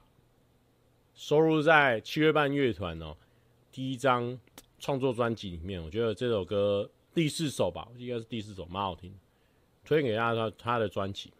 [1.17, 3.17] 收录在七月半乐团哦
[3.73, 4.39] 第一张
[4.79, 5.83] 创作专辑里面。
[5.83, 9.13] 我觉得这首歌第四首吧，应该是第四首，蛮好听，
[9.85, 11.33] 推荐给大家他他的专辑。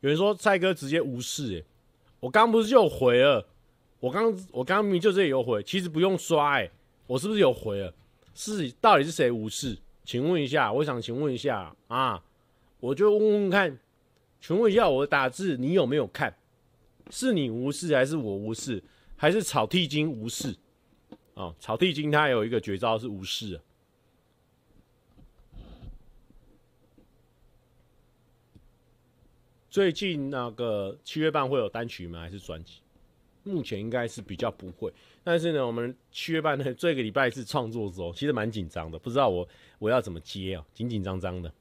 [0.00, 1.64] 有人说蔡哥直接无视，诶，
[2.18, 3.46] 我刚不是就回了？
[4.00, 6.68] 我刚我刚明明就这里有回，其实不用刷，诶，
[7.06, 7.94] 我是不是有回了？
[8.34, 9.78] 是，到底是谁无视？
[10.04, 12.22] 请问一下，我想请问一下啊，
[12.80, 13.78] 我就问问看，
[14.40, 16.36] 请问一下，我打字你有没有看？
[17.10, 18.82] 是你无视还是我无视？
[19.16, 20.56] 还是草剃金无视？
[21.34, 23.60] 啊，草剃金他有一个绝招是无视。
[29.70, 32.20] 最近那个七月半会有单曲吗？
[32.20, 32.83] 还是专辑？
[33.44, 34.92] 目前应该是比较不会，
[35.22, 39.46] 但是呢，我们七月半的这个礼拜是创作周，其实蛮紧张的，不知道我
[39.78, 41.52] 我要怎么接啊，紧紧张张的。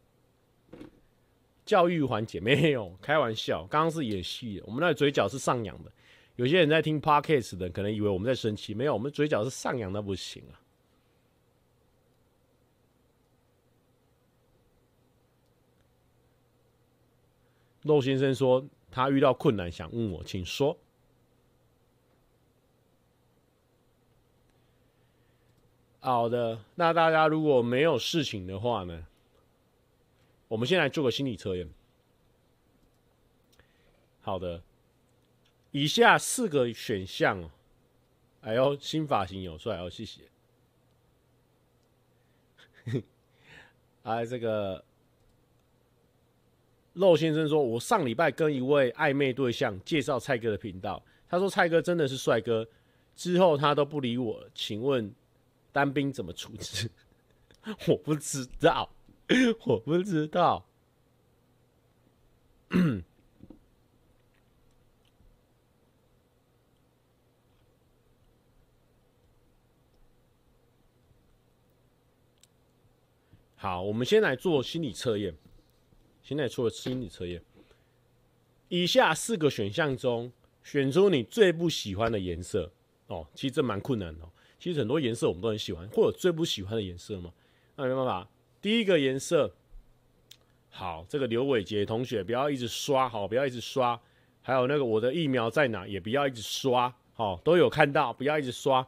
[1.65, 5.91] 教育环节 没有开玩笑，刚刚是演戏，我们那嘴角是上扬的。
[6.35, 10.59] 有些人在听 Podcast 的，可能以为我们在生气，没有，我们嘴角是上扬的，不行啊。
[17.83, 20.77] 陆先生说他遇到困难，想问我，请说。
[26.05, 29.05] 好的，那大家如果没有事情的话呢，
[30.49, 31.69] 我们先来做个心理测验。
[34.19, 34.61] 好的，
[35.71, 37.49] 以下四个选项哦，
[38.41, 40.23] 哎呦，新发型有帅哦，谢谢。
[44.03, 44.83] 啊，这个
[46.91, 52.67] 肉先生说：“我上礼拜跟一位暧昧对象介绍蔡哥的频道，他说蔡哥真的是帅哥，
[53.15, 54.49] 之后他都不理我了。
[54.53, 55.09] 请问
[55.73, 56.89] 单兵怎么处置？
[57.89, 58.89] 我不知道，
[59.65, 60.65] 我不知道。
[73.55, 75.35] 好，我们先来做心理测验。”
[76.23, 77.43] 现在做心理测验，
[78.69, 80.31] 以下四个选项中
[80.63, 82.71] 选出你最不喜欢的颜色
[83.07, 83.27] 哦。
[83.35, 84.29] 其实这蛮困难的哦。
[84.63, 87.33] 其实很多颜色我们都很喜欢，或者最不喜欢的颜色嘛。
[87.75, 88.25] 那没办法，
[88.61, 89.53] 第一个颜色，
[90.69, 93.99] 好，这个刘伟杰同学不要一直刷，好，不要一直刷。
[94.41, 98.87] 还有那个我的疫苗在哪，也不要一直刷，好，都有看到，不要一直刷。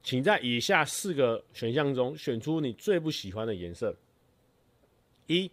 [0.00, 3.96] 请在以下四个选项中选出你最不喜欢的颜色。
[5.26, 5.50] 一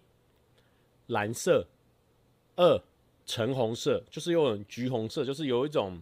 [1.07, 1.65] 蓝色，
[2.55, 2.79] 二
[3.25, 5.99] 橙红色，就是有点橘红色，就是有一种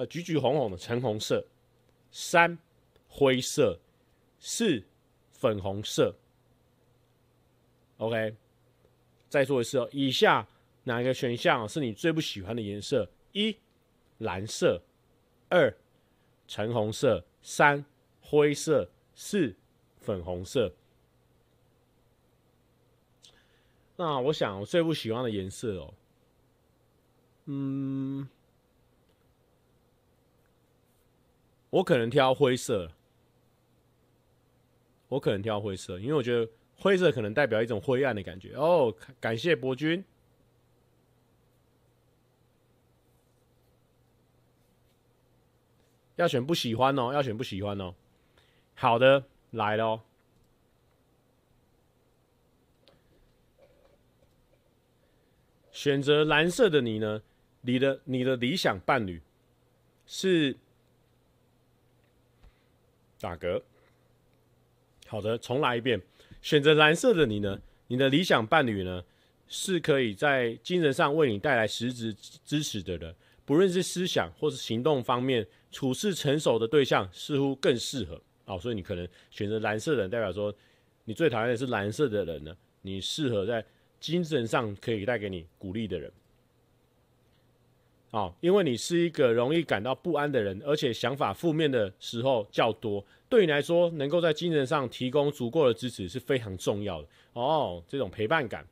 [0.00, 1.46] 呃橘橘红红的橙红色。
[2.10, 2.58] 三
[3.06, 3.78] 灰色，
[4.38, 4.82] 四
[5.30, 6.16] 粉红色。
[7.98, 8.34] OK，
[9.28, 10.48] 再说一次哦，以下
[10.84, 13.08] 哪一个选项是你最不喜欢的颜色？
[13.32, 13.54] 一
[14.18, 14.80] 蓝色，
[15.50, 15.72] 二
[16.48, 17.84] 橙红色，三
[18.22, 19.54] 灰色，四
[20.00, 20.72] 粉红色。
[23.96, 25.94] 那我想我最不喜欢的颜色哦，
[27.44, 28.26] 嗯，
[31.70, 32.90] 我可能挑灰色，
[35.08, 38.94] 我可能挑灰色，因为我觉得灰色可能代表一种灰暗的感觉哦。
[39.20, 40.04] 感谢博君，
[46.16, 47.94] 要选不喜欢哦，要选不喜欢哦。
[48.74, 50.02] 好的，来咯。
[55.70, 57.22] 选择蓝色的你呢？
[57.62, 59.20] 你的你的理想伴侣
[60.06, 60.56] 是
[63.20, 63.62] 打嗝。
[65.06, 66.00] 好的，重来一遍。
[66.40, 67.60] 选择蓝色的你呢？
[67.88, 69.04] 你的理想伴侣呢？
[69.46, 72.14] 是可以在精神上为你带来实质
[72.44, 73.14] 支持的人，
[73.44, 78.20] 不论是思想或是行动方面，处事成熟的对象似乎更适合。
[78.46, 80.54] 哦，所以你可能选择蓝色的人，代表说
[81.04, 82.56] 你最讨厌的是蓝色的人呢？
[82.82, 83.64] 你适合在。
[84.00, 86.10] 精神上可以带给你鼓励的人，
[88.10, 97.80] 哦，因为你是一个容易感到不安的人，而且想法负面的时候较多，对你来说，能够在精神上提供足够的支持是非常重要的哦。
[97.86, 98.66] 这种陪伴感，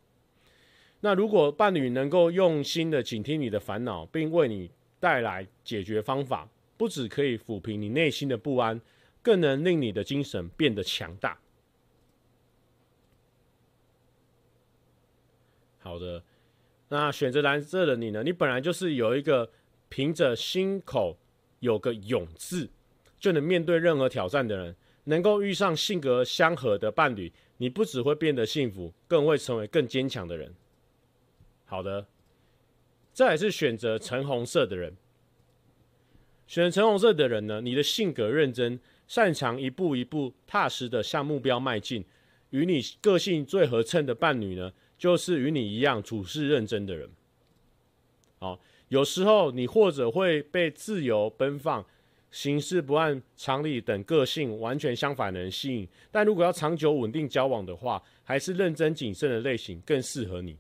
[1.01, 4.69] 那如果伴侣能够用心的倾听你的烦恼，并为你
[4.99, 8.81] 带来解决方法，不只可以抚平你内心的不安，
[9.23, 11.39] 更能令你的精神变得强大。
[15.79, 16.21] 好的，
[16.89, 18.23] 那选择蓝色的你呢？
[18.23, 19.51] 你本来就是有一个
[19.89, 21.19] 凭着心口
[21.61, 22.69] 有个勇字，
[23.19, 24.75] 就能面对任何挑战的人，
[25.05, 30.55] 能够遇上性格相合的伴侣，你不只会变得幸福，更会成为更坚强的人。
[31.67, 32.07] 好的，
[33.13, 34.97] 再来是选择橙红色的人。
[36.47, 42.03] 选择橙红色的人呢，你的性格认真，擅长一步一步踏实的向目标迈进，
[42.49, 47.09] 与你个性最合称的伴侣呢，就是与你一样处事认真的人，
[48.41, 48.59] 好，
[48.89, 51.87] 有时候你或者会被自由奔放、
[52.33, 60.57] 行事不按常理等个性完全相反的人吸引，但如果要长久稳定交往的话，还是认真谨慎的类型更适合你。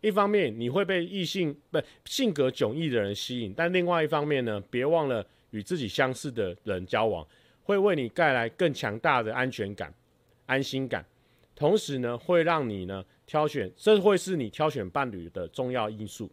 [0.00, 7.24] 一方面你会被异性不性格迥异的人吸引，但另外一方面呢，别忘了与自己相似的人交往，
[7.62, 9.94] 会为你带来更强大的安全感、
[10.46, 11.06] 安心感。
[11.54, 16.30] 同时呢，会让你呢挑选，这会是你挑选伴侣的重要因素。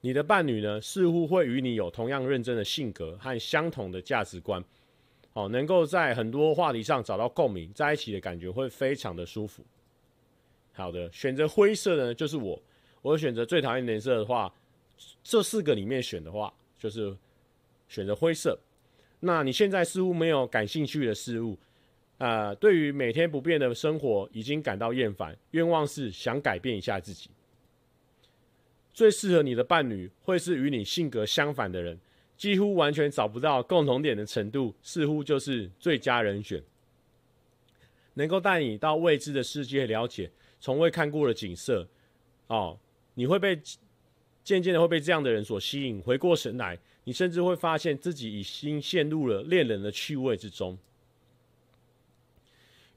[0.00, 4.64] 你的伴侣呢，似乎会与你有同样认真的性格和相同的价值观，
[5.32, 9.64] 哦，能够在很多话题上找到共鸣，在一起的感觉会非常的舒服。
[10.72, 12.62] 好的，选择灰色呢，就是我，
[13.02, 14.54] 我选择最讨厌的颜色的话，
[15.24, 17.14] 这四个里面选的话，就是
[17.88, 18.56] 选择灰色。
[19.20, 21.58] 那你现在似乎没有感兴趣的事物。
[22.18, 27.30] 啊、呃，对于每天不变的生活已经感到厌烦，愿望是想改变一下自己。
[28.92, 31.96] 最适合你的伴侣会是与你性格相反的人，
[32.36, 36.60] 几乎完全找不到共同点的程度，似乎就是最佳人选。
[38.14, 40.28] 能够带你到未知的世界，了解
[40.58, 41.86] 从未看过的景色。
[42.48, 42.76] 哦，
[43.14, 43.56] 你会被
[44.42, 46.00] 渐渐的会被这样的人所吸引。
[46.00, 50.76] 回过神来，你甚至会发现自己已经陷入了恋人的趣味之中。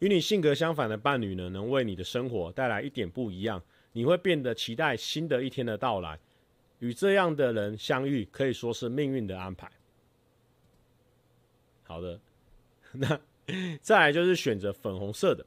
[0.02, 3.62] 与你性格相反的伴侣呢，能为你的生活带来一点不一样，
[3.94, 6.20] 你会变得期待新的一天的到来。
[6.80, 9.72] 与这样的人相遇，可以说是命运的安排。
[11.84, 12.20] 好的，
[12.94, 13.22] 那
[13.80, 15.46] 再来就是选择粉红色的，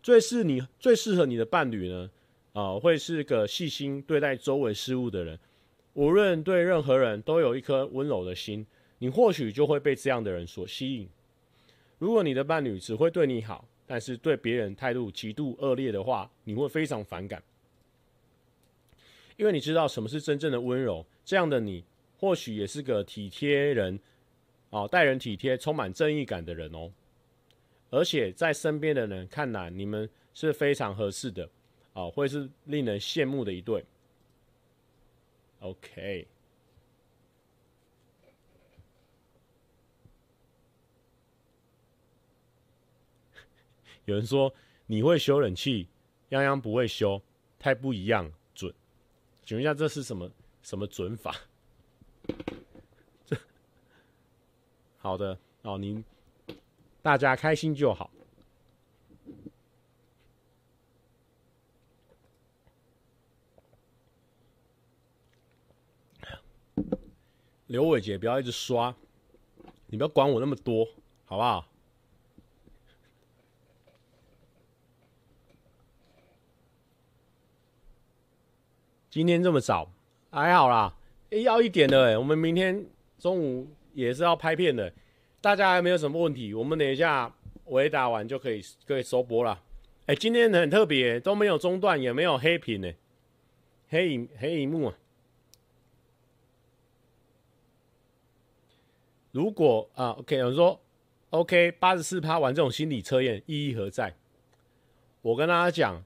[0.00, 2.08] 最适你最适合你的伴侣呢，
[2.52, 5.36] 啊、会是个细心对待周围事物的人，
[5.94, 8.64] 无论对任何人都有一颗温柔的心，
[8.98, 11.08] 你或许就会被这样的人所吸引。
[12.00, 17.42] 如果你的伴侣只会对你好，但是对别人态度极度恶劣的话，你会非常反感。
[19.36, 21.84] 因为你知道什么是真正的温柔，这样的你
[22.18, 24.00] 或许也是个体贴人，
[24.70, 26.90] 哦，待人体贴、充满正义感的人哦。
[27.90, 31.46] 而且在身边的人看来，你们是非常合适的，
[31.92, 33.84] 哦，会是令人羡慕的一对。
[35.60, 36.26] OK，
[44.10, 44.52] 有人说
[44.86, 45.88] 你会修冷气，
[46.30, 47.22] 泱泱不会修，
[47.60, 48.28] 太不一样。
[48.52, 48.74] 准
[49.44, 50.28] 请问一下，这是什么
[50.62, 51.32] 什么准法？
[53.24, 53.36] 这
[54.98, 56.04] 好的哦，您
[57.00, 58.10] 大家开心就好。
[67.68, 68.92] 刘伟杰，不要一直刷，
[69.86, 70.84] 你不要管我那么多，
[71.24, 71.69] 好不好？
[79.10, 79.90] 今天这么早，
[80.30, 80.94] 还好啦。
[81.42, 82.86] 要一点的哎，我们明天
[83.18, 84.92] 中午也是要拍片的，
[85.40, 87.34] 大家还没有什么问题，我们等一下
[87.64, 89.60] 回答完就可以可以收播了。
[90.06, 92.92] 哎、今天很特别，都没有中断，也没有黑屏呢，
[93.88, 94.94] 黑影黑萤幕啊。
[99.32, 100.80] 如果啊，OK，有人说
[101.30, 104.14] OK，八十四趴玩这种心理测验意义何在？
[105.22, 106.04] 我跟大家讲，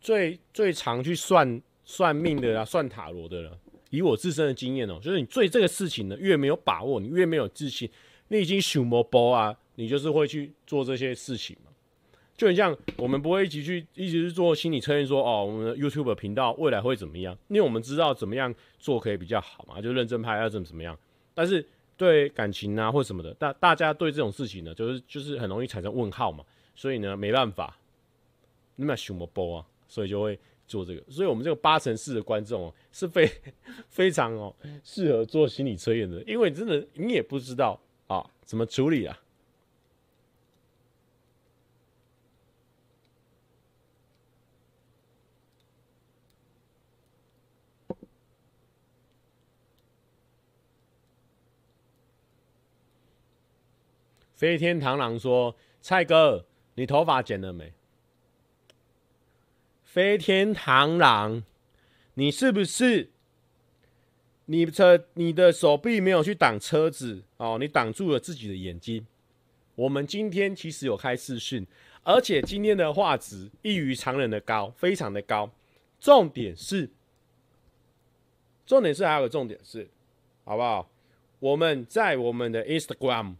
[0.00, 1.62] 最最常去算。
[1.84, 3.58] 算命的啦，算塔罗的了。
[3.90, 7.88] 以我自身的经验哦、就是你对这个事情呢，越没有把握，你越没有自信，
[8.26, 11.70] 你已经想没包啊，你就是会去做这些事情嘛。
[12.36, 17.38] 就很像我们不会一起去，一直去做心理测验，说哦，我们的 YouTube 频道未来会怎么样？
[17.46, 20.98] 因为我们知道怎么样做可以比较好嘛，就认真拍要怎么怎么样。
[21.32, 21.64] 但是
[21.96, 26.44] 对感情啊或什么的，大大家对这种事情呢，就是就是很容易产生问号嘛。
[26.74, 27.78] 所以呢，没办法，
[28.74, 30.36] 那么想没包啊，所以就会。
[30.66, 33.30] 做这个，所以我们这个八成四的观众哦，是非
[33.88, 39.18] 非常哦适合做心理测验的，因为真的你也不知道啊怎么处理啊。
[54.34, 57.72] 飞天螳螂说：“蔡哥，你头发剪了没？”
[59.94, 61.44] 飞天螳螂，
[62.14, 63.10] 你是不是
[64.46, 67.58] 你车你的手臂没有去挡车子哦？
[67.60, 69.06] 你挡住了自己的眼睛。
[69.76, 71.64] 我们今天其实有开视讯，
[72.02, 75.48] 而且今天的画质异于常人的高，非常的高。
[76.00, 76.90] 重点是，
[78.66, 79.88] 重点是还有个重点是，
[80.42, 80.90] 好不好？
[81.38, 83.36] 我们在我们的 Instagram，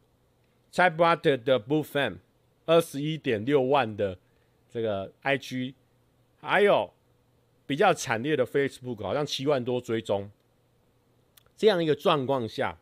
[0.70, 2.18] 蔡 brother 的 Boofam
[2.64, 4.16] 二十一点六万的
[4.72, 5.74] 这个 IG。
[6.44, 6.92] 还有
[7.66, 10.30] 比较惨烈的 Facebook，好像七万多追踪，
[11.56, 12.76] 这样一个状况下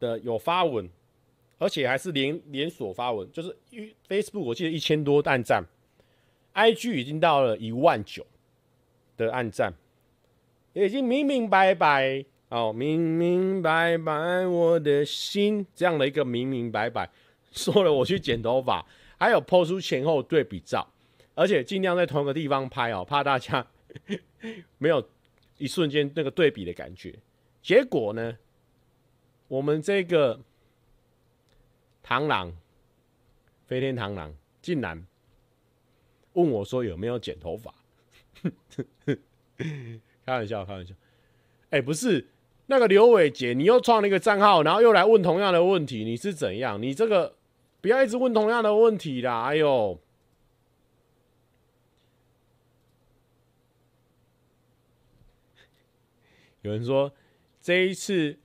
[0.00, 0.88] 的有发文，
[1.58, 3.54] 而且还是连连锁发文，就是
[4.08, 5.62] Facebook 我记得一千多按赞
[6.54, 8.26] ，IG 已经到了一万九
[9.18, 9.74] 的按赞，
[10.72, 17.10] 已经明明白白哦，明明白白我的心这样的一个明明白白，
[17.52, 18.84] 说了我去剪头发，
[19.18, 20.88] 还有 PO 出前后对比照。
[21.34, 23.66] 而且尽量在同一个地方拍哦，怕大家
[24.78, 25.08] 没有
[25.56, 27.14] 一瞬间那个对比的感觉。
[27.62, 28.36] 结果呢，
[29.48, 30.40] 我们这个
[32.04, 32.52] 螳螂，
[33.66, 35.06] 飞天螳螂，竟然
[36.34, 37.72] 问我说有没有剪头发？
[40.26, 40.94] 开玩笑，开玩笑。
[41.70, 42.28] 哎，不是
[42.66, 46.82] 那个刘伟杰，你又创了一个账号，然后又来问同样的问题，你是怎样？
[46.82, 47.36] 你这个
[47.80, 49.44] 不要一直问同样的问题啦！
[49.44, 49.98] 哎呦。
[56.62, 57.12] 有人说
[57.60, 58.38] 这一次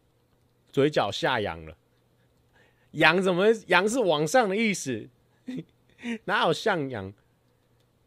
[0.72, 1.78] 嘴角下扬了
[2.92, 3.48] 扬怎么？
[3.68, 5.08] 扬是往上的意思。
[6.26, 7.14] 哪有向扬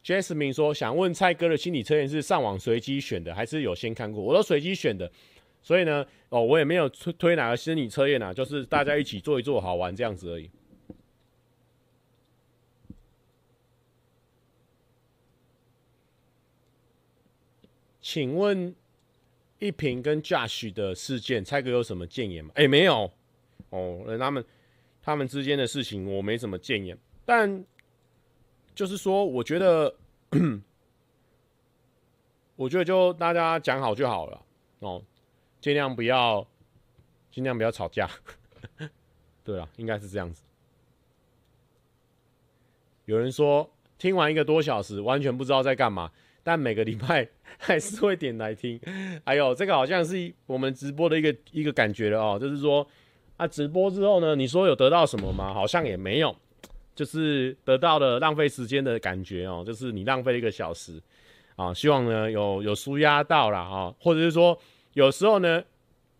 [0.04, 4.22] ？Jasmine 说想问蔡哥的心理测验是上网随机选的还是有先看过？
[4.22, 5.10] 我都随机选的
[5.62, 10.50] 所以呢哦我也没有推推哪个心理测验啊就是大家一起做一做好玩这样子而已。
[18.00, 18.74] 请问
[19.60, 22.50] 一平跟 Josh 的事件，蔡哥有什么建言吗？
[22.56, 23.10] 哎、没有
[23.68, 24.44] 哦，那他们
[25.00, 27.64] 他们之间的事情我没什么建言，但
[28.74, 29.94] 就是说，我觉得，
[32.56, 34.42] 我觉得就大家讲好就好了
[34.80, 35.02] 哦，
[35.60, 36.46] 尽量不要
[37.30, 38.10] 尽量不要吵架。
[39.44, 40.42] 对啊，应该是这样子。
[43.04, 46.10] 有人说听完一个多小时，完全不知道在干嘛。
[46.42, 47.28] 但每个礼拜
[47.58, 48.80] 还是会点来听，
[49.24, 52.86] 哎呦，这个好像是我们直播的一个一个感觉了哦，就是说
[53.36, 55.52] 啊，直播之后呢，你说有得到什么吗？
[55.52, 56.34] 好像也没有，
[56.94, 61.00] 就是得到了浪费时间的感觉哦，就是你浪费了一个小时
[61.56, 64.58] 啊，希望呢有有舒压到了啊，或者是说
[64.94, 65.62] 有时候呢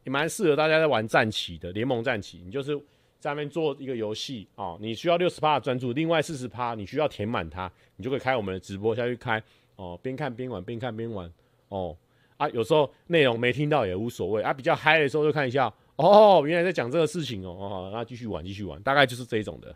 [0.05, 2.77] 也蛮适合大家在玩战棋的联盟战棋，你就是
[3.19, 9.43] 在那边做一个游戏啊，你需要六十趴的专注，另外四十趴你需要填满它，你就可以开我们的直播下去开。
[9.81, 11.33] 哦，边看边玩，边看边玩。
[11.71, 11.97] 哦，
[12.37, 14.53] 啊，有时候内容没听到也无所谓啊。
[14.53, 17.49] 比较嗨的时候就看一下，哦，原来在讲这个事情哦。
[17.49, 19.75] 哦，那继续玩，继续玩，大概就是这一种的。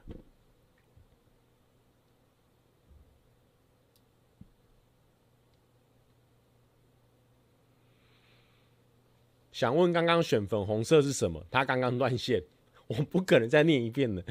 [9.50, 11.42] 想问刚刚选粉红色是什么？
[11.50, 12.42] 他刚刚断线，
[12.88, 14.22] 我不可能再念一遍了，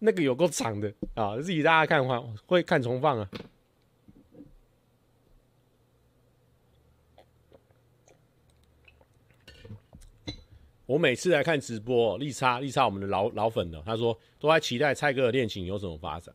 [0.00, 1.38] 那个有够长的啊！
[1.38, 3.30] 自己大家看的话会看重放啊。
[10.86, 16.34] 我每次来看直播，利差利差，我们的老老粉呢，他说都在期待蔡哥的恋情有什么发展。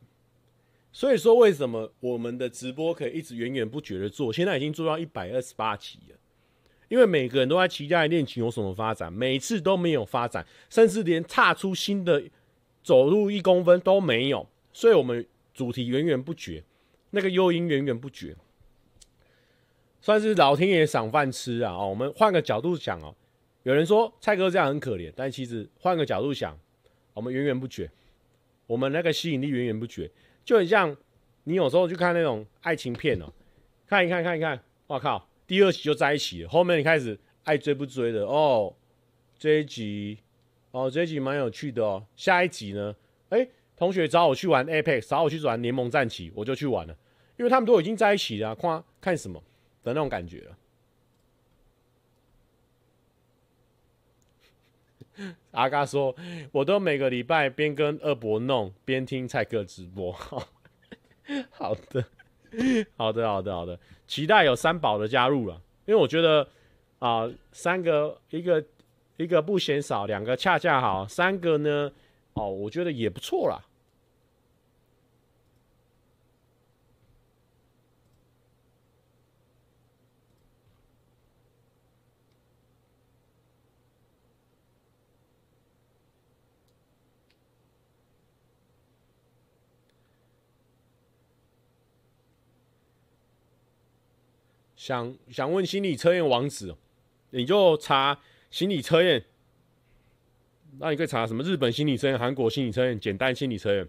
[0.90, 4.32] 所以说，为什么我们的直播可以一直源源不绝的做？
[4.32, 6.16] 现在已经做到一百二十八期了，
[6.88, 12.22] 因为每个人都在期待恋情有什么发展，每次都没有发展，甚至连踏出新的
[12.82, 14.48] 走路一公分都没有。
[14.72, 16.64] 所以我们主题源源不绝，
[17.10, 18.34] 那个诱因源源不绝，
[20.00, 21.74] 算是老天爷赏饭吃啊！
[21.74, 23.14] 哦，我们换个角度讲哦。
[23.68, 26.58] 有人说蔡哥这样很可怜，但其实换个角度想，
[27.12, 27.90] 我们源源不绝，
[28.66, 30.10] 我们那个吸引力源源不绝，
[30.42, 30.96] 就很像
[31.44, 33.30] 你有时候去看那种爱情片哦，
[33.86, 38.74] 看一看看一看，哇靠，第二集就在一起了，后面你开始爱追不追的哦，
[39.38, 40.16] 这一集
[40.70, 42.96] 哦这一集蛮有趣的哦，下一集呢，
[43.28, 43.46] 哎，
[43.76, 46.96] 同学找我去玩 Apex，找我去玩联盟战棋，我就去玩了，
[47.36, 49.38] 因为他们都已经在一起了，看看什么
[49.82, 50.57] 的那种感觉了。
[55.52, 56.14] 阿嘎说
[56.52, 60.12] ：“我都每个礼拜边跟二伯弄边听蔡哥直播。
[61.50, 62.04] ”好的，
[62.96, 66.48] 好的，好的，好的，期待有三宝的加入了，因为我觉得
[66.98, 68.64] 啊、三个一个
[69.16, 71.92] 一个不嫌少，两个恰恰好，三个呢，
[72.32, 73.62] 哦，我觉得也不错啦。
[94.88, 96.74] 想想问心理测验网址，
[97.28, 98.18] 你就查
[98.50, 99.22] 心理测验。
[100.78, 101.42] 那你可以查什么？
[101.42, 103.86] 日本心理测验、韩国心理测验、简单心理测验，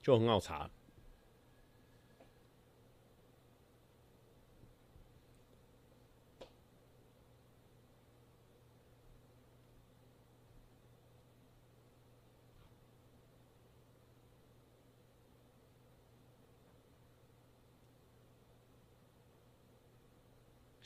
[0.00, 0.70] 就很好查。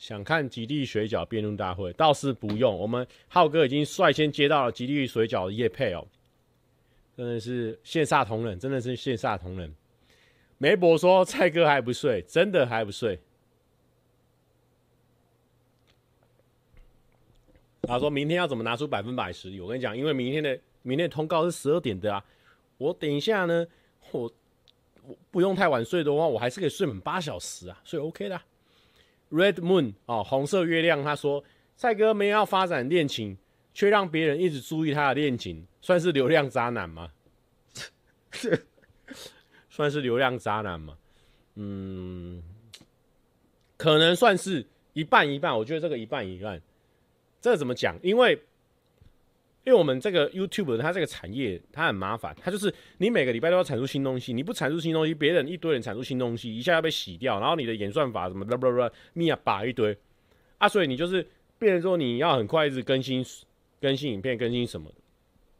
[0.07, 2.73] 想看吉利水饺辩论大会，倒是不用。
[2.79, 6.07] 我们浩哥已经率先接到了吉利水饺的叶配哦，
[7.17, 9.75] 真的是羡煞同仁，真的是羡煞同仁。
[10.59, 13.19] 梅博说蔡哥还不睡，真的还不睡。
[17.81, 19.59] 他说明天要怎么拿出百分百实力？
[19.59, 22.23] 我跟你讲，因为明天的明天的通告是十二点的啊。
[22.77, 23.67] 我等一下呢，
[24.11, 24.31] 我
[25.03, 28.41] 我不用太晚睡的话，我还是可以睡满八小时啊，所以 OK 的。
[29.31, 31.03] Red Moon 哦，红色月亮。
[31.03, 31.43] 他说
[31.77, 33.37] ：“帅哥没有要发展恋情，
[33.73, 37.11] 却让别人一直注意他的恋情，算是流量渣男吗？
[39.69, 40.97] 算是流量渣男吗？
[41.55, 42.41] 嗯，
[43.77, 45.57] 可能算是一半一半。
[45.57, 46.61] 我觉得这个一半一半，
[47.41, 47.97] 这怎么讲？
[48.01, 48.41] 因为。”
[49.67, 59.97] 因为我们这个 YouTube 它这个产业它很麻烦，它就是你每个礼拜都要产出新东西，你不产出新东西，别人一堆人产出新东西，一下要被洗掉，然后你的演算法什么的，不不不，密啊把一堆
[60.57, 61.27] 啊，所以你就是
[61.59, 63.21] 变成说你要很快一直更新
[63.81, 64.95] 更新影片，更新什么的。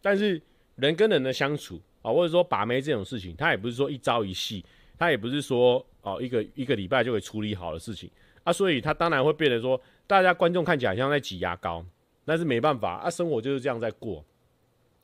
[0.02, 0.42] 但是
[0.78, 4.64] 人跟人的相处啊，或者说把妹这种事情，它也不是说一朝一夕，
[4.98, 8.10] 它也不是说哦一个一个礼拜就可以处理好的事情
[8.46, 11.86] 啊，所以他当然会变得说，大家观众看起来像在挤牙膏，
[12.28, 14.24] 但是没办法啊，生活就是这样在过。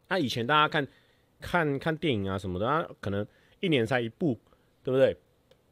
[0.10, 0.86] 那、啊、以前大家看
[1.40, 3.26] 看看电影啊什么的，啊，可能
[3.62, 4.38] 一年才一部，
[4.84, 5.16] 对不对？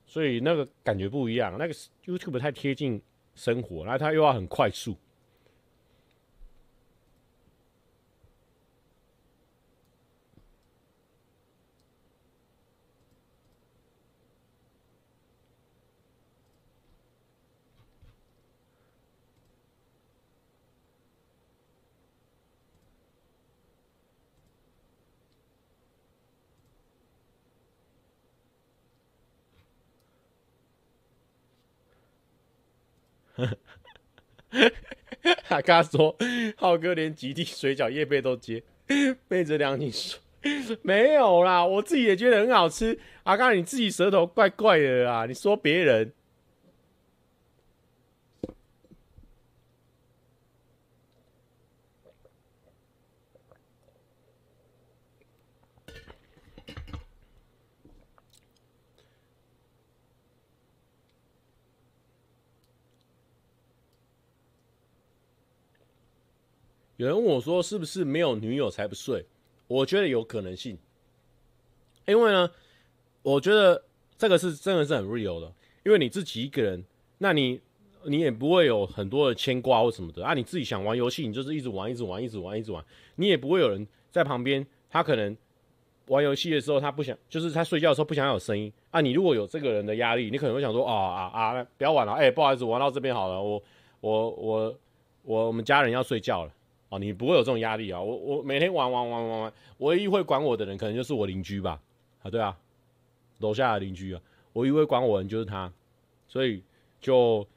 [0.05, 1.73] 所以那个感觉不一样，那个
[2.05, 3.01] YouTube 太贴近
[3.35, 4.95] 生活，然后它又要很快速。
[35.47, 36.15] 他刚说，
[36.57, 38.63] 浩哥连极地水饺叶贝都接，
[39.27, 40.19] 背着良心说
[40.81, 42.97] 没有啦，我自己也觉得很好吃。
[43.23, 46.11] 阿刚，你自己舌头怪怪的啦，你说别人。
[67.01, 69.25] 有人问我说：“是不是没有女友才不睡？”
[69.65, 70.77] 我觉得有可能性，
[72.05, 72.51] 因为呢，
[73.23, 73.83] 我觉得
[74.19, 75.51] 这个是真的是很 real 的。
[75.83, 76.85] 因为你自己一个人，
[77.17, 77.59] 那你
[78.03, 80.35] 你也不会有很多的牵挂或什么的啊。
[80.35, 82.85] 你自己想玩游戏，你就是一直玩，一直玩，一直玩，一直玩。
[83.15, 85.35] 你也不会有人在旁边，他可能
[86.05, 89.01] 玩游戏的时候，他不想，就是他睡觉的时候不想有声音啊。
[89.01, 93.63] 你如果有这个人的压力，你可能会想说：“啊啊啊，不要玩了，哎、不好意思，玩到这边好了，我
[94.01, 94.79] 我我
[95.23, 96.53] 我我们家人要睡觉了。”
[96.91, 98.01] 哦，你不会有这种压力啊！
[98.01, 101.79] 我我每天玩玩玩玩玩，唯一会管我的人可能就是我邻居吧？
[102.21, 102.57] 啊，对啊，
[103.39, 104.21] 楼下的邻居啊，
[104.53, 105.71] 唯一会管我的人就是他，
[106.27, 106.61] 所以
[106.99, 107.47] 就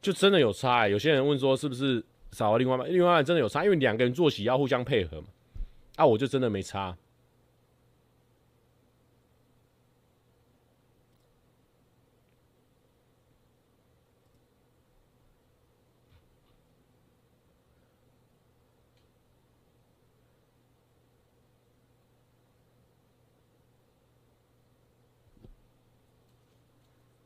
[0.00, 0.86] 就真的有差。
[0.86, 2.88] 有些人问说是不是少了另外一半？
[2.88, 5.26] 另外一半真的有差，因为两个人作息要互相配合嘛。
[5.96, 6.96] 啊，我就真的没差。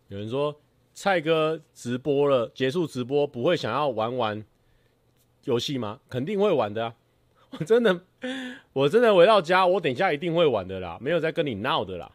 [0.08, 0.58] 有人说
[0.94, 4.44] 蔡哥直播了，结束直播不会想要玩玩
[5.44, 6.00] 游戏吗？
[6.08, 6.94] 肯定会玩的啊！
[7.58, 8.00] 我真的，
[8.72, 12.10] 我真的回到家，我等一下一定会玩的啦，没有在跟你闹的啦。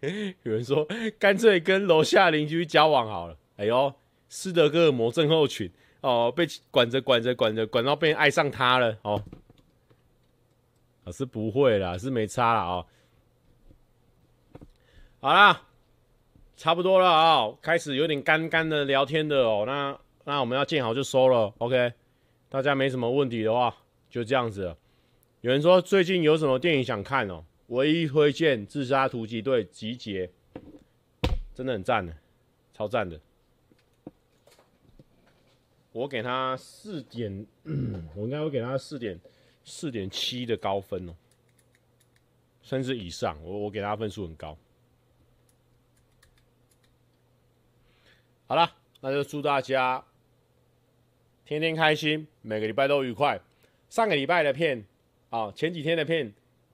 [0.44, 0.86] 有人说，
[1.18, 3.36] 干脆跟楼下邻居交往好了。
[3.56, 3.92] 哎呦，
[4.28, 5.70] 斯德哥尔摩症候群
[6.00, 9.22] 哦，被管着管着管着，管到被人爱上他了哦。
[11.04, 12.86] 啊，是不会啦，是没差啦哦。
[15.20, 15.62] 好啦，
[16.56, 19.64] 差不多了啊，开始有点干干的聊天的哦。
[19.66, 21.92] 那那我们要见好就收了，OK？
[22.48, 23.74] 大家没什么问题的话，
[24.08, 24.76] 就这样子了。
[25.40, 27.44] 有人说最近有什么电影想看哦？
[27.68, 30.26] 唯一推荐《自杀突击队集结》，
[31.54, 32.16] 真的很赞的，
[32.72, 33.20] 超赞的。
[35.92, 37.46] 我给他四点，
[38.16, 39.20] 我应该会给他四点
[39.64, 41.14] 四点七的高分哦，
[42.62, 43.36] 甚至以上。
[43.44, 44.56] 我我给他分数很高。
[48.46, 50.02] 好了，那就祝大家
[51.44, 53.38] 天天开心，每个礼拜都愉快。
[53.90, 54.86] 上个礼拜的片
[55.28, 56.32] 啊，前几天的片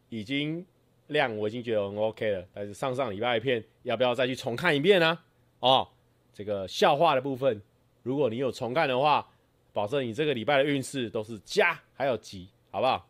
[0.08, 0.64] 已经。
[1.08, 5.18] 量我已经觉得很 OK 了，但是上上礼拜的片要不要再去重看一遍呢？
[5.60, 5.86] 哦，
[6.32, 7.60] 这个笑话的部分，
[8.02, 9.26] 如果你有重看的话，
[9.72, 13.06] 保证你这个礼拜的运势都是加还有吉，好不好？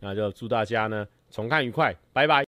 [0.00, 2.42] 那就祝大家呢重看愉快，拜拜。